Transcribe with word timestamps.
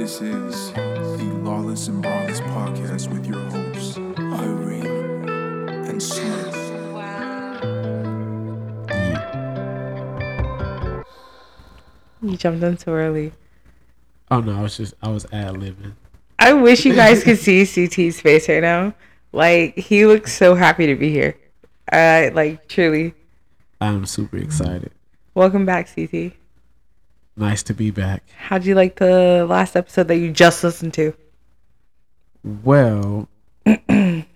This 0.00 0.22
is 0.22 0.72
the 0.72 1.30
Lawless 1.42 1.88
and 1.88 2.02
Braless 2.02 2.40
podcast 2.40 3.12
with 3.12 3.26
your 3.26 3.38
hosts, 3.50 3.98
Irene 3.98 5.28
and 5.90 6.02
Smith. 6.02 6.56
You 12.22 12.36
jumped 12.38 12.64
in 12.64 12.78
too 12.78 12.92
early. 12.92 13.32
Oh 14.30 14.40
no, 14.40 14.58
I 14.58 14.62
was 14.62 14.78
just 14.78 14.94
I 15.02 15.10
was 15.10 15.26
ad 15.32 15.56
libbing. 15.56 15.92
I 16.38 16.54
wish 16.54 16.86
you 16.86 16.94
guys 16.94 17.22
could 17.22 17.38
see 17.38 17.64
CT's 17.66 18.22
face 18.22 18.48
right 18.48 18.62
now. 18.62 18.94
Like 19.32 19.76
he 19.76 20.06
looks 20.06 20.34
so 20.34 20.54
happy 20.54 20.86
to 20.86 20.94
be 20.94 21.10
here. 21.10 21.36
Uh, 21.92 22.30
like 22.32 22.68
truly. 22.68 23.12
I'm 23.82 24.06
super 24.06 24.38
excited. 24.38 24.92
Welcome 25.34 25.66
back, 25.66 25.94
CT. 25.94 26.39
Nice 27.40 27.62
to 27.64 27.74
be 27.74 27.90
back. 27.90 28.22
How'd 28.36 28.66
you 28.66 28.74
like 28.74 28.96
the 28.96 29.46
last 29.48 29.74
episode 29.74 30.08
that 30.08 30.16
you 30.16 30.30
just 30.30 30.62
listened 30.62 30.92
to? 30.94 31.14
Well, 32.44 33.30
I 33.66 34.26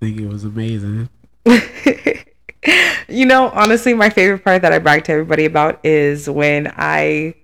think 0.00 0.18
it 0.18 0.26
was 0.26 0.44
amazing. 0.44 1.10
you 3.06 3.26
know, 3.26 3.50
honestly, 3.50 3.92
my 3.92 4.08
favorite 4.08 4.42
part 4.42 4.62
that 4.62 4.72
I 4.72 4.78
brag 4.78 5.04
to 5.04 5.12
everybody 5.12 5.44
about 5.44 5.84
is 5.84 6.30
when 6.30 6.72
I 6.74 7.34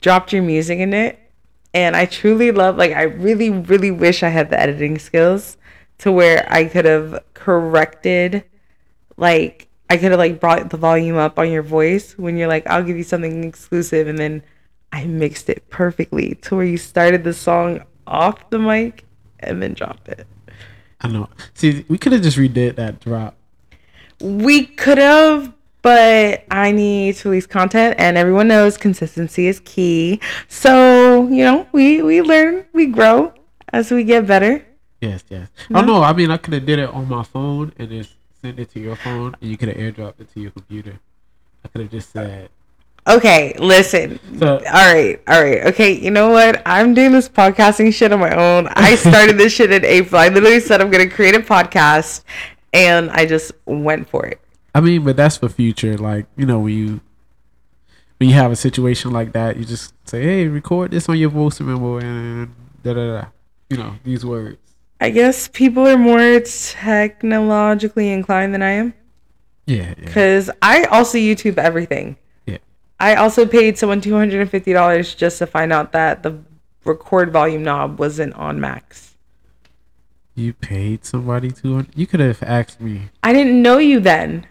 dropped 0.00 0.32
your 0.32 0.42
music 0.42 0.78
in 0.78 0.94
it. 0.94 1.18
And 1.74 1.94
I 1.94 2.06
truly 2.06 2.50
love, 2.50 2.78
like, 2.78 2.92
I 2.92 3.02
really, 3.02 3.50
really 3.50 3.90
wish 3.90 4.22
I 4.22 4.30
had 4.30 4.48
the 4.48 4.58
editing 4.58 4.98
skills 4.98 5.58
to 5.98 6.10
where 6.10 6.50
I 6.50 6.64
could 6.64 6.86
have 6.86 7.22
corrected, 7.34 8.44
like, 9.18 9.67
I 9.90 9.96
could 9.96 10.10
have, 10.10 10.18
like, 10.18 10.40
brought 10.40 10.70
the 10.70 10.76
volume 10.76 11.16
up 11.16 11.38
on 11.38 11.50
your 11.50 11.62
voice 11.62 12.16
when 12.18 12.36
you're 12.36 12.48
like, 12.48 12.66
I'll 12.66 12.82
give 12.84 12.96
you 12.96 13.04
something 13.04 13.44
exclusive. 13.44 14.06
And 14.06 14.18
then 14.18 14.42
I 14.92 15.04
mixed 15.04 15.48
it 15.48 15.68
perfectly 15.70 16.34
to 16.42 16.56
where 16.56 16.64
you 16.64 16.76
started 16.76 17.24
the 17.24 17.32
song 17.32 17.82
off 18.06 18.50
the 18.50 18.58
mic 18.58 19.04
and 19.40 19.62
then 19.62 19.74
dropped 19.74 20.08
it. 20.08 20.26
I 21.00 21.08
know. 21.08 21.28
See, 21.54 21.84
we 21.88 21.98
could 21.98 22.12
have 22.12 22.22
just 22.22 22.36
redid 22.36 22.76
that 22.76 23.00
drop. 23.00 23.36
We 24.20 24.66
could 24.66 24.98
have, 24.98 25.54
but 25.82 26.44
I 26.50 26.72
need 26.72 27.16
to 27.16 27.28
release 27.28 27.46
content, 27.46 27.94
and 27.98 28.18
everyone 28.18 28.48
knows 28.48 28.76
consistency 28.76 29.46
is 29.46 29.60
key. 29.60 30.20
So 30.48 31.28
you 31.28 31.44
know, 31.44 31.68
we 31.70 32.02
we 32.02 32.20
learn, 32.20 32.66
we 32.72 32.86
grow 32.86 33.32
as 33.72 33.92
we 33.92 34.02
get 34.02 34.26
better. 34.26 34.64
Yes, 35.00 35.22
yes. 35.28 35.48
Oh 35.72 35.82
know. 35.82 36.02
I 36.02 36.12
mean 36.14 36.32
I 36.32 36.36
could 36.36 36.54
have 36.54 36.66
did 36.66 36.80
it 36.80 36.88
on 36.88 37.08
my 37.08 37.22
phone 37.22 37.72
and 37.78 37.88
just 37.88 38.17
sent 38.40 38.58
it 38.58 38.70
to 38.70 38.80
your 38.80 38.96
phone, 38.96 39.34
and 39.40 39.50
you 39.50 39.56
could 39.56 39.68
have 39.68 39.76
airdropped 39.76 40.20
it 40.20 40.32
to 40.34 40.40
your 40.40 40.50
computer. 40.50 40.98
I 41.64 41.68
could 41.68 41.82
have 41.82 41.90
just 41.90 42.10
said. 42.10 42.50
Okay, 43.06 43.54
listen. 43.58 44.20
So 44.38 44.58
All 44.58 44.60
right, 44.60 45.20
all 45.26 45.42
right. 45.42 45.66
Okay, 45.66 45.92
you 45.92 46.10
know 46.10 46.28
what? 46.28 46.60
I'm 46.66 46.92
doing 46.92 47.12
this 47.12 47.28
podcasting 47.28 47.92
shit 47.94 48.12
on 48.12 48.20
my 48.20 48.34
own. 48.34 48.68
I 48.68 48.94
started 48.96 49.38
this 49.38 49.52
shit 49.52 49.72
in 49.72 49.84
April. 49.84 50.20
I 50.20 50.28
literally 50.28 50.60
said 50.60 50.80
I'm 50.80 50.90
gonna 50.90 51.08
create 51.08 51.34
a 51.34 51.40
podcast, 51.40 52.22
and 52.72 53.10
I 53.10 53.24
just 53.24 53.52
went 53.64 54.08
for 54.08 54.26
it. 54.26 54.40
I 54.74 54.80
mean, 54.80 55.04
but 55.04 55.16
that's 55.16 55.38
for 55.38 55.48
future. 55.48 55.96
Like 55.96 56.26
you 56.36 56.44
know, 56.44 56.60
when 56.60 56.74
you 56.74 57.00
when 58.18 58.28
you 58.28 58.34
have 58.34 58.52
a 58.52 58.56
situation 58.56 59.10
like 59.10 59.32
that, 59.32 59.56
you 59.56 59.64
just 59.64 59.94
say, 60.06 60.22
"Hey, 60.22 60.46
record 60.48 60.90
this 60.90 61.08
on 61.08 61.16
your 61.16 61.30
voice 61.30 61.60
memo," 61.60 61.98
and 61.98 62.54
da 62.82 62.92
da 62.92 63.20
da. 63.20 63.28
You 63.70 63.78
know 63.78 63.94
these 64.04 64.24
words. 64.24 64.58
I 65.00 65.10
guess 65.10 65.48
people 65.48 65.86
are 65.86 65.96
more 65.98 66.40
technologically 66.40 68.10
inclined 68.12 68.52
than 68.54 68.62
I 68.62 68.70
am. 68.72 68.94
Yeah, 69.66 69.88
yeah. 69.88 69.94
Because 69.96 70.50
I 70.62 70.84
also 70.84 71.18
YouTube 71.18 71.58
everything. 71.58 72.16
Yeah. 72.46 72.58
I 72.98 73.14
also 73.14 73.46
paid 73.46 73.78
someone 73.78 74.00
two 74.00 74.14
hundred 74.14 74.40
and 74.40 74.50
fifty 74.50 74.72
dollars 74.72 75.14
just 75.14 75.38
to 75.38 75.46
find 75.46 75.72
out 75.72 75.92
that 75.92 76.22
the 76.22 76.38
record 76.84 77.32
volume 77.32 77.62
knob 77.62 77.98
wasn't 77.98 78.34
on 78.34 78.60
max. 78.60 79.14
You 80.34 80.52
paid 80.52 81.04
somebody 81.04 81.50
two 81.52 81.74
hundred. 81.74 81.96
You 81.96 82.06
could 82.06 82.20
have 82.20 82.42
asked 82.42 82.80
me. 82.80 83.10
I 83.22 83.32
didn't 83.32 83.60
know 83.62 83.78
you 83.78 84.00
then. 84.00 84.46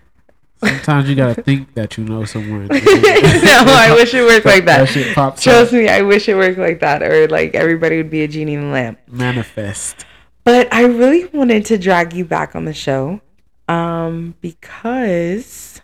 Sometimes 0.63 1.07
you 1.07 1.15
gotta 1.15 1.41
think 1.41 1.73
that 1.75 1.97
you 1.97 2.03
know 2.03 2.25
someone. 2.25 2.67
no, 2.67 2.77
I 2.79 3.93
wish 3.95 4.13
it 4.13 4.23
worked 4.23 4.45
like 4.45 4.65
That 4.65 4.85
that. 4.85 4.89
shit 4.89 5.13
pops 5.15 5.43
Trust 5.43 5.67
up. 5.67 5.73
me, 5.73 5.87
I 5.87 6.01
wish 6.01 6.27
it 6.29 6.35
worked 6.35 6.57
like 6.57 6.79
that, 6.79 7.03
or 7.03 7.27
like 7.27 7.53
everybody 7.53 7.97
would 7.97 8.09
be 8.09 8.23
a 8.23 8.27
genie 8.27 8.53
in 8.55 8.61
the 8.61 8.67
lamp. 8.71 8.99
Manifest. 9.07 10.05
But 10.47 10.73
I 10.73 10.85
really 10.85 11.25
wanted 11.25 11.65
to 11.65 11.77
drag 11.77 12.13
you 12.13 12.23
back 12.23 12.55
on 12.55 12.63
the 12.63 12.73
show, 12.73 13.19
um, 13.67 14.33
because 14.39 15.81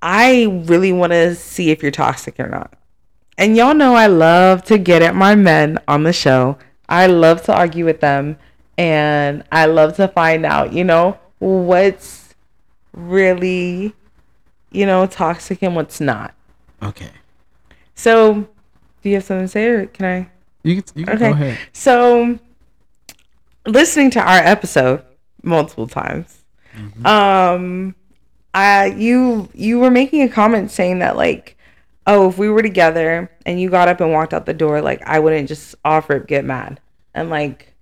I 0.00 0.44
really 0.64 0.90
want 0.90 1.12
to 1.12 1.34
see 1.34 1.68
if 1.68 1.82
you're 1.82 1.90
toxic 1.90 2.40
or 2.40 2.48
not. 2.48 2.72
And 3.36 3.58
y'all 3.58 3.74
know 3.74 3.94
I 3.94 4.06
love 4.06 4.64
to 4.64 4.78
get 4.78 5.02
at 5.02 5.14
my 5.14 5.34
men 5.34 5.78
on 5.86 6.04
the 6.04 6.14
show. 6.14 6.56
I 6.88 7.08
love 7.08 7.42
to 7.42 7.54
argue 7.54 7.84
with 7.84 8.00
them, 8.00 8.38
and 8.78 9.44
I 9.52 9.66
love 9.66 9.96
to 9.96 10.08
find 10.08 10.46
out, 10.46 10.72
you 10.72 10.84
know, 10.84 11.18
what's 11.40 12.34
really, 12.94 13.94
you 14.70 14.86
know, 14.86 15.04
toxic 15.04 15.62
and 15.62 15.76
what's 15.76 16.00
not. 16.00 16.34
Okay. 16.82 17.10
So, 17.94 18.48
do 19.02 19.10
you 19.10 19.16
have 19.16 19.24
something 19.24 19.44
to 19.44 19.48
say, 19.48 19.66
or 19.66 19.86
can 19.88 20.06
I? 20.06 20.30
You 20.62 20.80
can, 20.80 20.84
you 20.94 21.04
can 21.04 21.16
Okay. 21.16 21.28
go 21.28 21.34
ahead. 21.34 21.58
So, 21.74 22.38
listening 23.66 24.10
to 24.12 24.20
our 24.20 24.38
episode 24.38 25.04
multiple 25.42 25.86
times, 25.86 26.44
um, 27.04 27.94
I 28.54 28.86
you 28.86 29.48
you 29.54 29.78
were 29.78 29.90
making 29.90 30.22
a 30.22 30.28
comment 30.28 30.70
saying 30.70 31.00
that 31.00 31.16
like, 31.16 31.56
oh, 32.06 32.28
if 32.28 32.38
we 32.38 32.48
were 32.48 32.62
together 32.62 33.30
and 33.46 33.60
you 33.60 33.70
got 33.70 33.88
up 33.88 34.00
and 34.00 34.12
walked 34.12 34.34
out 34.34 34.46
the 34.46 34.54
door, 34.54 34.80
like 34.80 35.02
I 35.06 35.18
wouldn't 35.18 35.48
just 35.48 35.74
offer 35.84 36.16
it, 36.16 36.26
get 36.26 36.44
mad, 36.44 36.80
and 37.14 37.30
like 37.30 37.74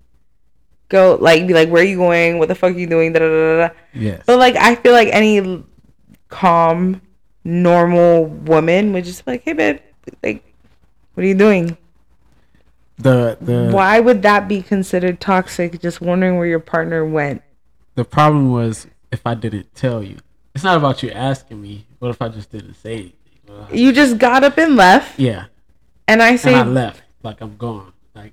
go 0.89 1.19
like 1.21 1.47
be 1.47 1.55
like, 1.55 1.69
where 1.69 1.83
are 1.83 1.87
you 1.87 1.97
going? 1.97 2.39
What 2.39 2.49
the 2.49 2.55
fuck 2.55 2.75
are 2.75 2.79
you 2.79 2.87
doing? 2.87 3.13
Da 3.13 3.21
da 3.21 3.29
da. 3.29 3.69
da. 3.69 3.75
Yes. 3.95 4.23
But 4.27 4.39
like, 4.39 4.57
I 4.57 4.75
feel 4.75 4.93
like 4.93 5.09
any 5.13 5.65
calm, 6.29 7.01
normal 7.45 8.27
woman 8.27 8.93
would 8.93 9.05
just 9.05 9.25
be 9.25 9.33
like, 9.33 9.43
hey, 9.45 9.53
babe, 9.53 9.81
like, 10.23 10.45
what 11.15 11.25
are 11.25 11.27
you 11.27 11.35
doing? 11.35 11.77
The 12.99 13.39
the 13.41 13.71
Why 13.73 14.01
would 14.01 14.23
that 14.23 14.49
be 14.49 14.63
considered 14.63 15.21
toxic? 15.21 15.81
Just 15.81 16.01
wondering 16.01 16.37
where 16.37 16.47
your 16.47 16.59
partner 16.61 17.05
went. 17.05 17.43
the 17.95 18.05
problem 18.05 18.51
was 18.51 18.87
if 19.13 19.21
I 19.27 19.35
didn't 19.35 19.75
tell 19.75 20.03
you. 20.03 20.17
It's 20.55 20.65
not 20.65 20.77
about 20.77 21.03
you 21.03 21.11
asking 21.11 21.61
me. 21.63 21.87
What 22.01 22.11
if 22.11 22.21
I 22.21 22.29
just 22.29 22.51
didn't 22.51 22.75
say 22.75 22.93
anything? 22.95 23.13
Well, 23.49 23.69
You 23.73 23.93
just 23.93 24.19
got 24.19 24.43
up 24.45 24.59
and 24.59 24.77
left, 24.77 25.19
yeah. 25.19 25.47
and 26.09 26.23
I 26.23 26.37
say 26.37 26.53
And 26.55 26.69
I 26.71 26.73
left. 26.73 27.03
Like 27.23 27.41
I'm 27.41 27.57
gone. 27.57 27.93
Like 28.15 28.33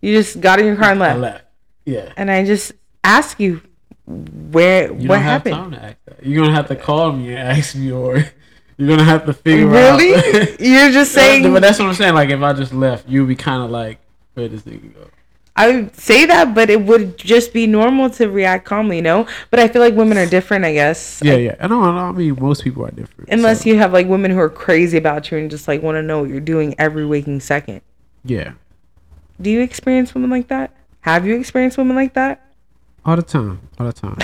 you 0.00 0.14
just 0.16 0.40
got 0.40 0.58
in 0.60 0.66
your 0.66 0.76
car 0.76 0.90
and 0.92 1.02
I 1.02 1.14
left, 1.14 1.20
left. 1.20 1.44
Yeah. 1.84 2.12
and 2.16 2.30
I 2.30 2.44
just 2.44 2.72
ask 3.04 3.38
you 3.40 3.60
where 4.06 4.86
You 4.88 5.08
what 5.08 5.16
don't 5.16 5.22
have 5.22 5.44
happened. 5.44 5.54
time 5.54 5.70
to 5.72 5.82
ask 5.84 5.96
that. 6.06 6.26
You're 6.26 6.42
gonna 6.44 6.54
have 6.56 6.68
to 6.68 6.76
call 6.76 7.12
me 7.12 7.30
and 7.34 7.38
ask 7.58 7.74
me, 7.76 7.90
or 7.92 8.24
you're 8.80 8.88
gonna 8.88 9.04
have 9.04 9.26
to 9.26 9.34
figure 9.34 9.68
out. 9.68 10.00
Really? 10.00 10.56
You're 10.58 10.90
just 10.90 11.12
saying. 11.12 11.52
but 11.52 11.60
that's 11.60 11.78
what 11.78 11.88
I'm 11.88 11.94
saying. 11.94 12.14
Like 12.14 12.30
if 12.30 12.40
I 12.40 12.54
just 12.54 12.72
left, 12.72 13.06
you'd 13.06 13.28
be 13.28 13.36
kind 13.36 13.62
of 13.62 13.70
like, 13.70 13.98
where 14.32 14.48
does 14.48 14.62
nigga 14.62 14.94
go? 14.94 15.10
I 15.54 15.70
would 15.70 15.94
say 15.94 16.24
that, 16.24 16.54
but 16.54 16.70
it 16.70 16.80
would 16.80 17.18
just 17.18 17.52
be 17.52 17.66
normal 17.66 18.08
to 18.10 18.30
react 18.30 18.64
calmly, 18.64 18.96
you 18.96 19.02
know. 19.02 19.26
But 19.50 19.60
I 19.60 19.68
feel 19.68 19.82
like 19.82 19.94
women 19.94 20.16
are 20.16 20.24
different. 20.24 20.64
I 20.64 20.72
guess. 20.72 21.20
Yeah, 21.22 21.34
yeah. 21.34 21.56
I 21.60 21.66
don't 21.66 21.82
know. 21.82 21.90
I 21.90 22.12
mean, 22.12 22.38
most 22.40 22.64
people 22.64 22.86
are 22.86 22.90
different. 22.90 23.28
Unless 23.28 23.64
so, 23.64 23.68
you 23.68 23.76
have 23.76 23.92
like 23.92 24.06
women 24.06 24.30
who 24.30 24.38
are 24.38 24.48
crazy 24.48 24.96
about 24.96 25.30
you 25.30 25.36
and 25.36 25.50
just 25.50 25.68
like 25.68 25.82
want 25.82 25.96
to 25.96 26.02
know 26.02 26.20
what 26.20 26.30
you're 26.30 26.40
doing 26.40 26.74
every 26.78 27.04
waking 27.04 27.40
second. 27.40 27.82
Yeah, 28.24 28.52
Do 29.40 29.50
you 29.50 29.60
experience 29.60 30.14
women 30.14 30.30
like 30.30 30.48
that? 30.48 30.74
Have 31.02 31.26
you 31.26 31.38
experienced 31.38 31.76
women 31.76 31.96
like 31.96 32.14
that? 32.14 32.46
all 33.04 33.16
the 33.16 33.22
time, 33.22 33.60
all 33.78 33.86
the 33.86 33.92
time. 33.92 34.16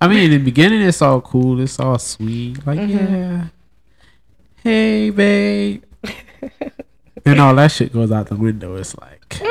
I 0.00 0.08
mean, 0.08 0.24
in 0.24 0.30
the 0.32 0.38
beginning, 0.44 0.82
it's 0.82 1.00
all 1.02 1.20
cool. 1.20 1.60
It's 1.60 1.78
all 1.80 1.98
sweet. 1.98 2.64
Like, 2.66 2.78
Mm-hmm. 2.78 3.14
yeah, 3.14 3.44
hey, 4.62 5.10
babe. 5.10 5.82
and 7.24 7.40
all 7.40 7.54
that 7.54 7.72
shit 7.72 7.92
goes 7.92 8.12
out 8.12 8.26
the 8.28 8.36
window. 8.36 8.76
It's 8.76 8.96
like 8.98 9.42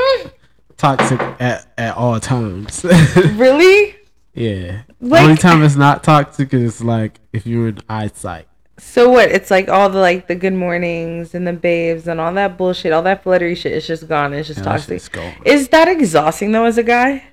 toxic 0.77 1.19
at, 1.39 1.67
at 1.77 1.95
all 1.95 2.19
times. 2.19 2.83
Really? 3.35 3.95
yeah. 4.33 4.81
the 4.99 5.17
only 5.19 5.35
time 5.37 5.63
it's 5.63 5.75
not 5.75 6.03
toxic 6.03 6.53
is 6.53 6.83
like 6.83 7.19
if 7.33 7.45
you're 7.47 7.69
in 7.69 7.79
eyesight. 7.89 8.47
So 8.77 9.09
what? 9.09 9.29
It's 9.31 9.49
like 9.49 9.69
all 9.69 9.89
the 9.89 9.99
like 9.99 10.27
the 10.27 10.35
good 10.35 10.53
mornings 10.53 11.33
and 11.33 11.47
the 11.47 11.53
babes 11.53 12.07
and 12.07 12.19
all 12.19 12.33
that 12.33 12.57
bullshit, 12.57 12.91
all 12.91 13.03
that 13.03 13.23
fluttery 13.23 13.55
shit. 13.55 13.71
It's 13.71 13.87
just 13.87 14.07
gone. 14.09 14.33
It's 14.33 14.47
just 14.49 14.59
Yeah, 14.59 14.65
toxic. 14.65 15.01
Is 15.45 15.69
that 15.69 15.87
exhausting 15.87 16.51
though, 16.51 16.65
as 16.65 16.77
a 16.77 16.83
guy? 16.83 17.23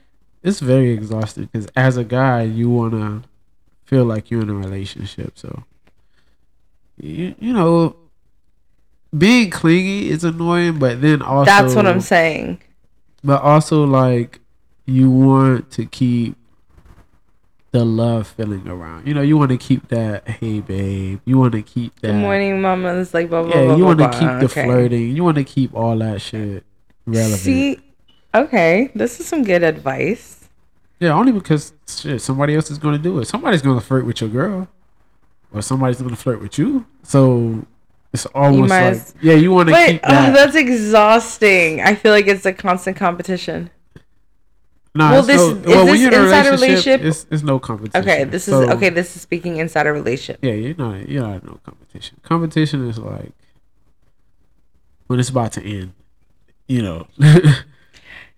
It's 0.43 0.61
very 0.61 0.91
exhausting 0.91 1.45
because 1.53 1.69
as 1.77 1.97
a 1.97 2.05
guy, 2.05 2.43
you 2.43 2.69
wanna 2.69 3.23
feel 3.85 4.05
like 4.05 4.31
you're 4.31 4.43
in 4.43 4.51
a 4.51 4.55
relationship. 4.55 5.39
So, 5.39 5.63
you 6.99 7.35
you 7.39 7.53
know, 7.53 7.97
being 9.17 9.51
clingy 9.51 10.09
is 10.11 10.25
annoying, 10.25 10.79
but 10.79 11.01
then 11.01 11.23
also 11.23 11.45
That's 11.45 11.75
what 11.75 11.87
I'm 11.87 12.01
saying. 12.01 12.61
But 13.25 13.41
also, 13.43 13.85
like, 13.85 14.41
you 14.87 15.11
want 15.11 15.71
to 15.73 15.87
keep 15.87 16.35
the 17.71 17.85
love 17.85 18.27
feeling 18.27 18.67
around. 18.67 19.07
You 19.07 19.15
know, 19.15 19.23
you 19.23 19.39
want 19.39 19.51
to 19.51 19.57
keep 19.59 19.89
that. 19.89 20.27
Hey, 20.29 20.61
babe. 20.61 21.21
You 21.25 21.39
want 21.39 21.53
to 21.53 21.63
keep 21.63 21.95
that. 22.01 22.09
Good 22.09 22.15
morning, 22.21 22.61
mama. 22.61 22.95
It's 22.97 23.15
like 23.15 23.29
blah 23.31 23.43
blah 23.45 23.55
Yeah, 23.55 23.65
blah. 23.67 23.77
you 23.77 23.85
want 23.85 23.99
to 24.01 24.09
keep 24.11 24.29
the 24.41 24.45
Okay. 24.47 24.65
flirting. 24.65 25.15
You 25.17 25.23
want 25.25 25.37
to 25.37 25.45
keep 25.45 25.75
all 25.75 25.97
that 25.99 26.21
shit 26.21 26.65
relevant. 27.07 27.41
See, 27.41 27.79
okay, 28.35 28.91
this 28.95 29.21
is 29.21 29.27
some 29.27 29.45
good 29.45 29.63
advice. 29.63 30.49
Yeah, 31.01 31.15
only 31.15 31.33
because 31.33 31.73
shit, 31.89 32.21
somebody 32.23 32.55
else 32.55 32.71
is 32.71 32.79
going 32.79 32.97
to 32.97 33.03
do 33.03 33.19
it. 33.19 33.27
Somebody's 33.27 33.63
going 33.63 33.79
to 33.79 33.85
flirt 33.85 34.07
with 34.07 34.21
your 34.21 34.31
girl, 34.31 34.69
or 35.53 35.63
somebody's 35.63 35.99
going 35.99 36.15
to 36.15 36.17
flirt 36.17 36.41
with 36.41 36.59
you. 36.59 36.87
So 37.03 37.67
it's 38.13 38.27
almost 38.27 38.71
like 38.71 38.99
yeah, 39.21 39.35
you 39.35 39.51
want 39.51 39.71
to 39.71 39.75
keep 39.75 40.01
oh, 40.05 40.09
that. 40.11 40.35
that's 40.35 40.55
exhausting. 40.55 41.81
I 41.81 41.95
feel 41.95 42.13
like 42.13 42.27
it's 42.27 42.47
a 42.47 42.53
constant 42.53 42.97
competition. 42.97 43.71
no, 44.95 45.11
well, 45.11 45.23
this- 45.23 45.39
no, 45.39 45.49
is 45.49 45.67
well, 45.67 45.85
when 45.85 45.87
this 45.95 46.01
you're 46.03 46.13
in 46.13 46.21
a 46.21 46.23
inside 46.25 46.47
a 46.47 46.51
relationship, 46.51 47.01
relationship? 47.01 47.05
it's, 47.05 47.27
it's 47.31 47.43
no 47.43 47.59
competition. 47.59 48.01
Okay, 48.01 48.25
this 48.25 48.47
is 48.47 48.55
So, 48.55 48.71
okay. 48.73 48.91
This 48.91 49.17
is 49.17 49.23
speaking 49.23 49.57
inside 49.57 49.87
a 49.87 49.93
relationship. 49.93 50.45
Yeah, 50.45 50.53
you're 50.53 50.77
not 50.77 51.09
you're 51.09 51.23
not 51.27 51.45
no 51.45 51.59
competition. 51.65 52.19
Competition 52.23 52.89
is 52.89 52.99
like 52.99 53.33
when 55.07 55.19
it's 55.19 55.31
about 55.31 55.53
to 55.53 55.65
end. 55.65 55.95
You 56.69 56.83
know. 56.83 57.07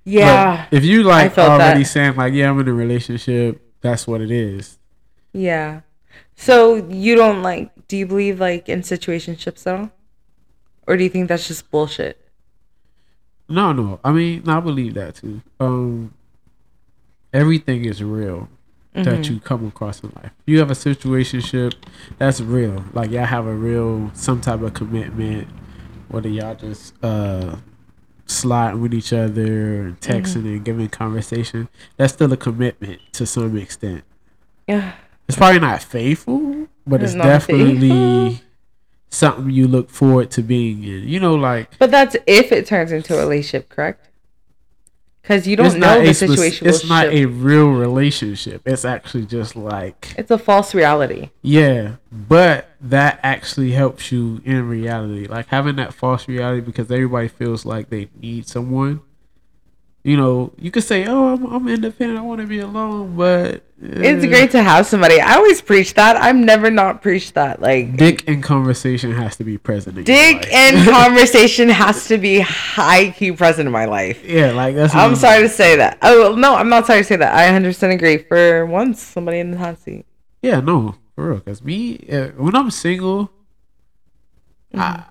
Yeah, 0.04 0.66
But 0.70 0.76
if 0.76 0.84
you 0.84 1.02
like 1.02 1.36
already 1.38 1.82
that. 1.82 1.88
saying 1.88 2.16
like, 2.16 2.34
yeah, 2.34 2.50
I'm 2.50 2.60
in 2.60 2.68
a 2.68 2.72
relationship, 2.74 3.60
that's 3.80 4.06
what 4.06 4.20
it 4.20 4.30
is. 4.30 4.78
yeah. 5.32 5.80
So 6.36 6.74
you 6.76 7.14
don't 7.14 7.42
like? 7.42 7.70
Do 7.88 7.96
you 7.96 8.06
believe 8.06 8.40
like 8.40 8.68
in 8.68 8.80
situationships 8.82 9.66
at 9.66 9.78
all, 9.80 9.90
or 10.86 10.96
do 10.96 11.04
you 11.04 11.10
think 11.10 11.28
that's 11.28 11.46
just 11.46 11.70
bullshit? 11.70 12.18
No, 13.48 13.72
no. 13.72 14.00
I 14.02 14.10
mean, 14.12 14.48
I 14.48 14.58
believe 14.60 14.94
that 14.94 15.14
too. 15.16 15.42
Um, 15.60 16.12
everything 17.32 17.84
is 17.84 18.02
real 18.02 18.48
Mm-hmm. 18.94 19.10
that 19.10 19.28
you 19.28 19.40
come 19.40 19.66
across 19.66 20.04
in 20.04 20.12
life. 20.14 20.30
You 20.46 20.60
have 20.60 20.70
a 20.70 20.74
situationship 20.74 21.74
that's 22.16 22.40
real. 22.40 22.84
Like 22.92 23.10
y'all 23.10 23.24
have 23.26 23.44
a 23.44 23.52
real 23.52 24.12
some 24.14 24.40
type 24.40 24.60
of 24.62 24.72
commitment, 24.74 25.48
whether 26.06 26.28
y'all 26.28 26.54
just 26.54 26.94
uh 27.02 27.56
sliding 28.26 28.80
with 28.80 28.94
each 28.94 29.12
other 29.12 29.82
and 29.82 30.00
texting 30.00 30.24
Mm-hmm. 30.42 30.46
and 30.48 30.64
giving 30.64 30.88
conversation. 30.88 31.68
That's 31.96 32.12
still 32.12 32.32
a 32.32 32.36
commitment 32.36 33.00
to 33.12 33.26
some 33.26 33.56
extent. 33.58 34.04
Yeah. 34.66 34.94
It's 35.28 35.36
probably 35.38 35.60
not 35.60 35.82
faithful, 35.82 36.68
but 36.86 37.02
it's 37.02 37.14
It's 37.14 37.22
definitely 37.22 37.88
faithful. 38.30 38.46
something 39.10 39.50
you 39.50 39.66
look 39.68 39.88
forward 39.90 40.30
to 40.32 40.42
being 40.42 40.84
in. 40.84 41.08
You 41.08 41.20
know, 41.20 41.34
like 41.34 41.70
But 41.78 41.90
that's 41.90 42.16
if 42.26 42.52
it 42.52 42.66
turns 42.66 42.92
into 42.92 43.14
a 43.16 43.20
relationship, 43.20 43.68
correct? 43.68 44.08
Because 45.24 45.46
you 45.48 45.56
don't 45.56 45.66
it's 45.68 45.74
know 45.76 46.04
the 46.04 46.12
situation. 46.12 46.68
It's 46.68 46.86
not 46.86 47.06
a 47.06 47.24
real 47.24 47.70
relationship. 47.70 48.60
It's 48.66 48.84
actually 48.84 49.24
just 49.24 49.56
like 49.56 50.14
It's 50.18 50.30
a 50.30 50.36
false 50.36 50.74
reality. 50.74 51.30
yeah, 51.40 51.96
but 52.12 52.68
that 52.82 53.20
actually 53.22 53.72
helps 53.72 54.12
you 54.12 54.42
in 54.44 54.68
reality. 54.68 55.26
Like 55.26 55.46
having 55.46 55.76
that 55.76 55.94
false 55.94 56.28
reality 56.28 56.60
because 56.60 56.90
everybody 56.90 57.28
feels 57.28 57.64
like 57.64 57.88
they 57.88 58.10
need 58.20 58.46
someone. 58.46 59.00
You 60.04 60.18
know, 60.18 60.52
you 60.58 60.70
could 60.70 60.84
say, 60.84 61.06
"Oh, 61.06 61.32
I'm, 61.32 61.46
I'm 61.46 61.66
independent. 61.66 62.18
I 62.18 62.22
want 62.22 62.42
to 62.42 62.46
be 62.46 62.58
alone," 62.58 63.16
but 63.16 63.62
It's 63.80 64.22
eh, 64.22 64.28
great 64.28 64.50
to 64.50 64.62
have 64.62 64.86
somebody. 64.86 65.18
I 65.18 65.36
always 65.36 65.62
preach 65.62 65.94
that. 65.94 66.16
I've 66.16 66.36
never 66.36 66.70
not 66.70 67.00
preached 67.00 67.32
that. 67.34 67.62
Like 67.62 67.96
Dick 67.96 68.22
and 68.28 68.42
conversation 68.42 69.12
has 69.12 69.36
to 69.36 69.44
be 69.44 69.56
present. 69.56 69.96
In 69.96 70.04
dick 70.04 70.46
and 70.52 70.86
conversation 70.90 71.70
has 71.70 72.06
to 72.08 72.18
be 72.18 72.40
high 72.40 73.12
key 73.12 73.32
present 73.32 73.66
in 73.66 73.72
my 73.72 73.86
life. 73.86 74.22
yeah, 74.22 74.52
like 74.52 74.74
that's. 74.74 74.94
I'm 74.94 75.16
sorry 75.16 75.40
to 75.40 75.48
say 75.48 75.76
that. 75.76 75.96
Oh 76.02 76.34
no, 76.36 76.54
I'm 76.54 76.68
not 76.68 76.86
sorry 76.86 77.00
to 77.00 77.04
say 77.04 77.16
that. 77.16 77.34
I 77.34 77.48
100% 77.58 77.94
agree. 77.94 78.18
For 78.18 78.66
once, 78.66 79.02
somebody 79.02 79.38
in 79.38 79.52
the 79.52 79.56
hot 79.56 79.78
seat. 79.78 80.04
Yeah, 80.42 80.60
no, 80.60 80.96
for 81.14 81.30
real. 81.30 81.40
Cause 81.40 81.62
me, 81.62 82.06
uh, 82.12 82.28
when 82.36 82.54
I'm 82.54 82.70
single, 82.70 83.30
I, 84.74 85.04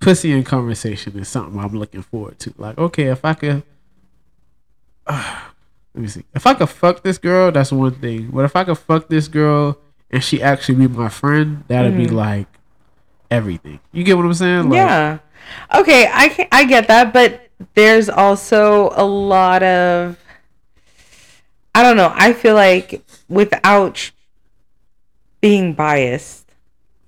pussy 0.00 0.32
and 0.32 0.46
conversation 0.46 1.18
is 1.18 1.28
something 1.28 1.60
I'm 1.60 1.78
looking 1.78 2.00
forward 2.00 2.38
to. 2.38 2.54
Like, 2.56 2.78
okay, 2.78 3.08
if 3.08 3.22
I 3.26 3.34
could, 3.34 3.64
let 5.94 6.02
me 6.02 6.08
see, 6.08 6.24
if 6.34 6.46
I 6.46 6.54
could 6.54 6.68
fuck 6.68 7.02
this 7.02 7.18
girl, 7.18 7.50
that's 7.50 7.72
one 7.72 7.94
thing. 7.94 8.30
But 8.30 8.44
if 8.44 8.54
I 8.54 8.64
could 8.64 8.78
fuck 8.78 9.08
this 9.08 9.28
girl 9.28 9.78
and 10.10 10.22
she 10.22 10.42
actually 10.42 10.86
be 10.86 10.88
my 10.88 11.08
friend, 11.08 11.64
that'd 11.68 11.96
be 11.96 12.06
mm-hmm. 12.06 12.16
like 12.16 12.46
everything. 13.30 13.80
You 13.92 14.04
get 14.04 14.16
what 14.16 14.26
I'm 14.26 14.34
saying? 14.34 14.70
Like, 14.70 14.76
yeah. 14.76 15.18
Okay, 15.74 16.10
I 16.12 16.28
can, 16.28 16.48
I 16.52 16.64
get 16.64 16.88
that, 16.88 17.12
but 17.12 17.48
there's 17.74 18.08
also 18.08 18.92
a 18.94 19.04
lot 19.04 19.62
of 19.62 20.18
I 21.78 21.82
don't 21.82 21.96
know. 21.96 22.12
I 22.12 22.32
feel 22.32 22.54
like 22.54 23.04
without 23.28 24.10
being 25.40 25.74
biased, 25.74 26.47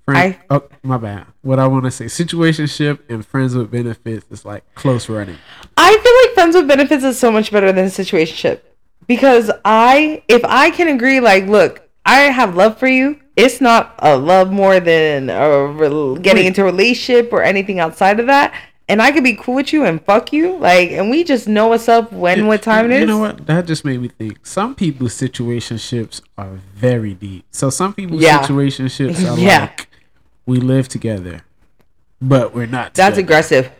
Friend, 0.05 0.35
I- 0.49 0.55
oh, 0.55 0.63
my 0.83 0.97
bad. 0.97 1.25
What 1.41 1.59
I 1.59 1.67
want 1.67 1.85
to 1.85 1.91
say, 1.91 2.05
situationship 2.05 2.99
and 3.09 3.25
friends 3.25 3.55
with 3.55 3.71
benefits 3.71 4.25
is 4.31 4.45
like 4.45 4.63
close 4.75 5.07
running. 5.09 5.37
I 5.77 5.91
feel 5.97 6.13
like 6.29 6.33
friends 6.35 6.55
with 6.55 6.67
benefits 6.67 7.03
is 7.03 7.19
so 7.19 7.31
much 7.31 7.51
better 7.51 7.71
than 7.71 7.85
situationship 7.87 8.61
because 9.07 9.51
I 9.65 10.23
if 10.27 10.43
I 10.45 10.71
can 10.71 10.87
agree 10.87 11.19
like 11.19 11.45
look, 11.47 11.87
I 12.05 12.21
have 12.21 12.55
love 12.55 12.77
for 12.77 12.87
you. 12.87 13.19
It's 13.35 13.61
not 13.61 13.95
a 13.99 14.17
love 14.17 14.51
more 14.51 14.79
than 14.79 15.29
a 15.29 15.65
rel- 15.67 16.15
getting 16.17 16.41
Wait. 16.43 16.47
into 16.47 16.61
a 16.61 16.65
relationship 16.65 17.31
or 17.31 17.41
anything 17.43 17.79
outside 17.79 18.19
of 18.19 18.27
that. 18.27 18.53
And 18.89 19.01
I 19.01 19.11
could 19.13 19.23
be 19.23 19.35
cool 19.35 19.55
with 19.55 19.71
you 19.71 19.85
and 19.85 20.03
fuck 20.03 20.33
you, 20.33 20.57
like, 20.57 20.91
and 20.91 21.09
we 21.09 21.23
just 21.23 21.47
know 21.47 21.67
what's 21.67 21.87
up 21.87 22.11
when 22.11 22.45
what 22.47 22.61
time 22.61 22.91
is. 22.91 22.99
You 22.99 23.05
know 23.05 23.19
what? 23.19 23.45
That 23.47 23.65
just 23.65 23.85
made 23.85 24.01
me 24.01 24.09
think. 24.09 24.45
Some 24.45 24.75
people's 24.75 25.13
situationships 25.13 26.21
are 26.37 26.59
very 26.75 27.13
deep. 27.13 27.45
So 27.51 27.69
some 27.69 27.93
people's 27.93 28.21
Yeah. 28.21 28.39
situationships 28.41 29.25
are 29.31 29.39
Yeah. 29.39 29.61
like 29.61 29.87
we 30.45 30.57
live 30.57 30.87
together, 30.87 31.41
but 32.21 32.53
we're 32.53 32.65
not. 32.65 32.93
That's 32.93 33.15
together. 33.15 33.21
aggressive. 33.21 33.71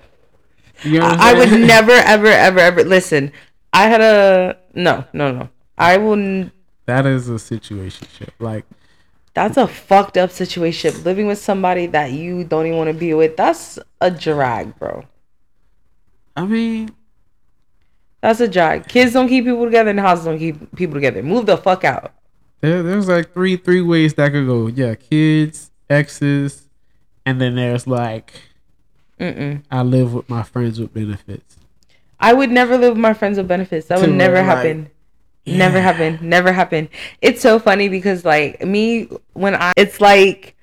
You 0.83 0.99
know 0.99 1.05
I'm 1.05 1.19
I 1.19 1.33
would 1.33 1.51
never, 1.59 1.91
ever, 1.91 2.27
ever, 2.27 2.59
ever 2.59 2.83
listen. 2.83 3.31
I 3.73 3.87
had 3.87 4.01
a 4.01 4.57
no, 4.73 5.05
no, 5.13 5.31
no. 5.31 5.49
I 5.77 5.97
will. 5.97 6.13
n- 6.13 6.51
That 6.85 7.05
is 7.05 7.29
a 7.29 7.33
situationship. 7.33 8.29
Like 8.39 8.65
That's 9.33 9.57
a 9.57 9.67
fucked 9.67 10.17
up 10.17 10.31
situation. 10.31 11.03
Living 11.03 11.27
with 11.27 11.37
somebody 11.39 11.85
that 11.87 12.11
you 12.11 12.43
don't 12.43 12.65
even 12.65 12.77
want 12.77 12.89
to 12.89 12.93
be 12.93 13.13
with. 13.13 13.37
That's 13.37 13.79
a 14.01 14.09
drag, 14.11 14.77
bro. 14.79 15.03
I 16.35 16.45
mean, 16.45 16.89
That's 18.21 18.39
a 18.39 18.47
drag. 18.47 18.87
Kids 18.87 19.13
don't 19.13 19.27
keep 19.27 19.45
people 19.45 19.65
together, 19.65 19.89
and 19.89 19.99
houses 19.99 20.25
don't 20.25 20.39
keep 20.39 20.75
people 20.75 20.95
together. 20.95 21.21
Move 21.23 21.45
the 21.45 21.57
fuck 21.57 21.83
out. 21.83 22.13
there, 22.61 22.83
there's 22.83 23.07
like 23.07 23.33
three 23.33 23.57
three 23.57 23.81
ways 23.81 24.13
that 24.15 24.31
could 24.31 24.45
go. 24.47 24.67
Yeah, 24.67 24.95
kids, 24.95 25.70
exes, 25.91 26.69
and 27.25 27.39
then 27.41 27.55
there's 27.55 27.85
like 27.85 28.33
Mm-mm. 29.19 29.61
I 29.69 29.83
live 29.83 30.13
with 30.13 30.29
my 30.29 30.43
friends 30.43 30.79
with 30.79 30.93
benefits. 30.93 31.57
I 32.19 32.33
would 32.33 32.49
never 32.51 32.77
live 32.77 32.93
with 32.93 33.01
my 33.01 33.13
friends 33.13 33.37
with 33.37 33.47
benefits. 33.47 33.87
That 33.87 33.99
would 33.99 34.11
never 34.11 34.37
like, 34.37 34.45
happen. 34.45 34.89
Never 35.45 35.77
Yeah. 35.77 35.83
happen. 35.83 36.19
Never 36.21 36.51
happen. 36.51 36.89
It's 37.21 37.41
so 37.41 37.59
funny 37.59 37.89
because 37.89 38.25
like 38.25 38.63
me 38.65 39.09
when 39.33 39.55
I 39.55 39.73
it's 39.75 39.99
like 40.01 40.55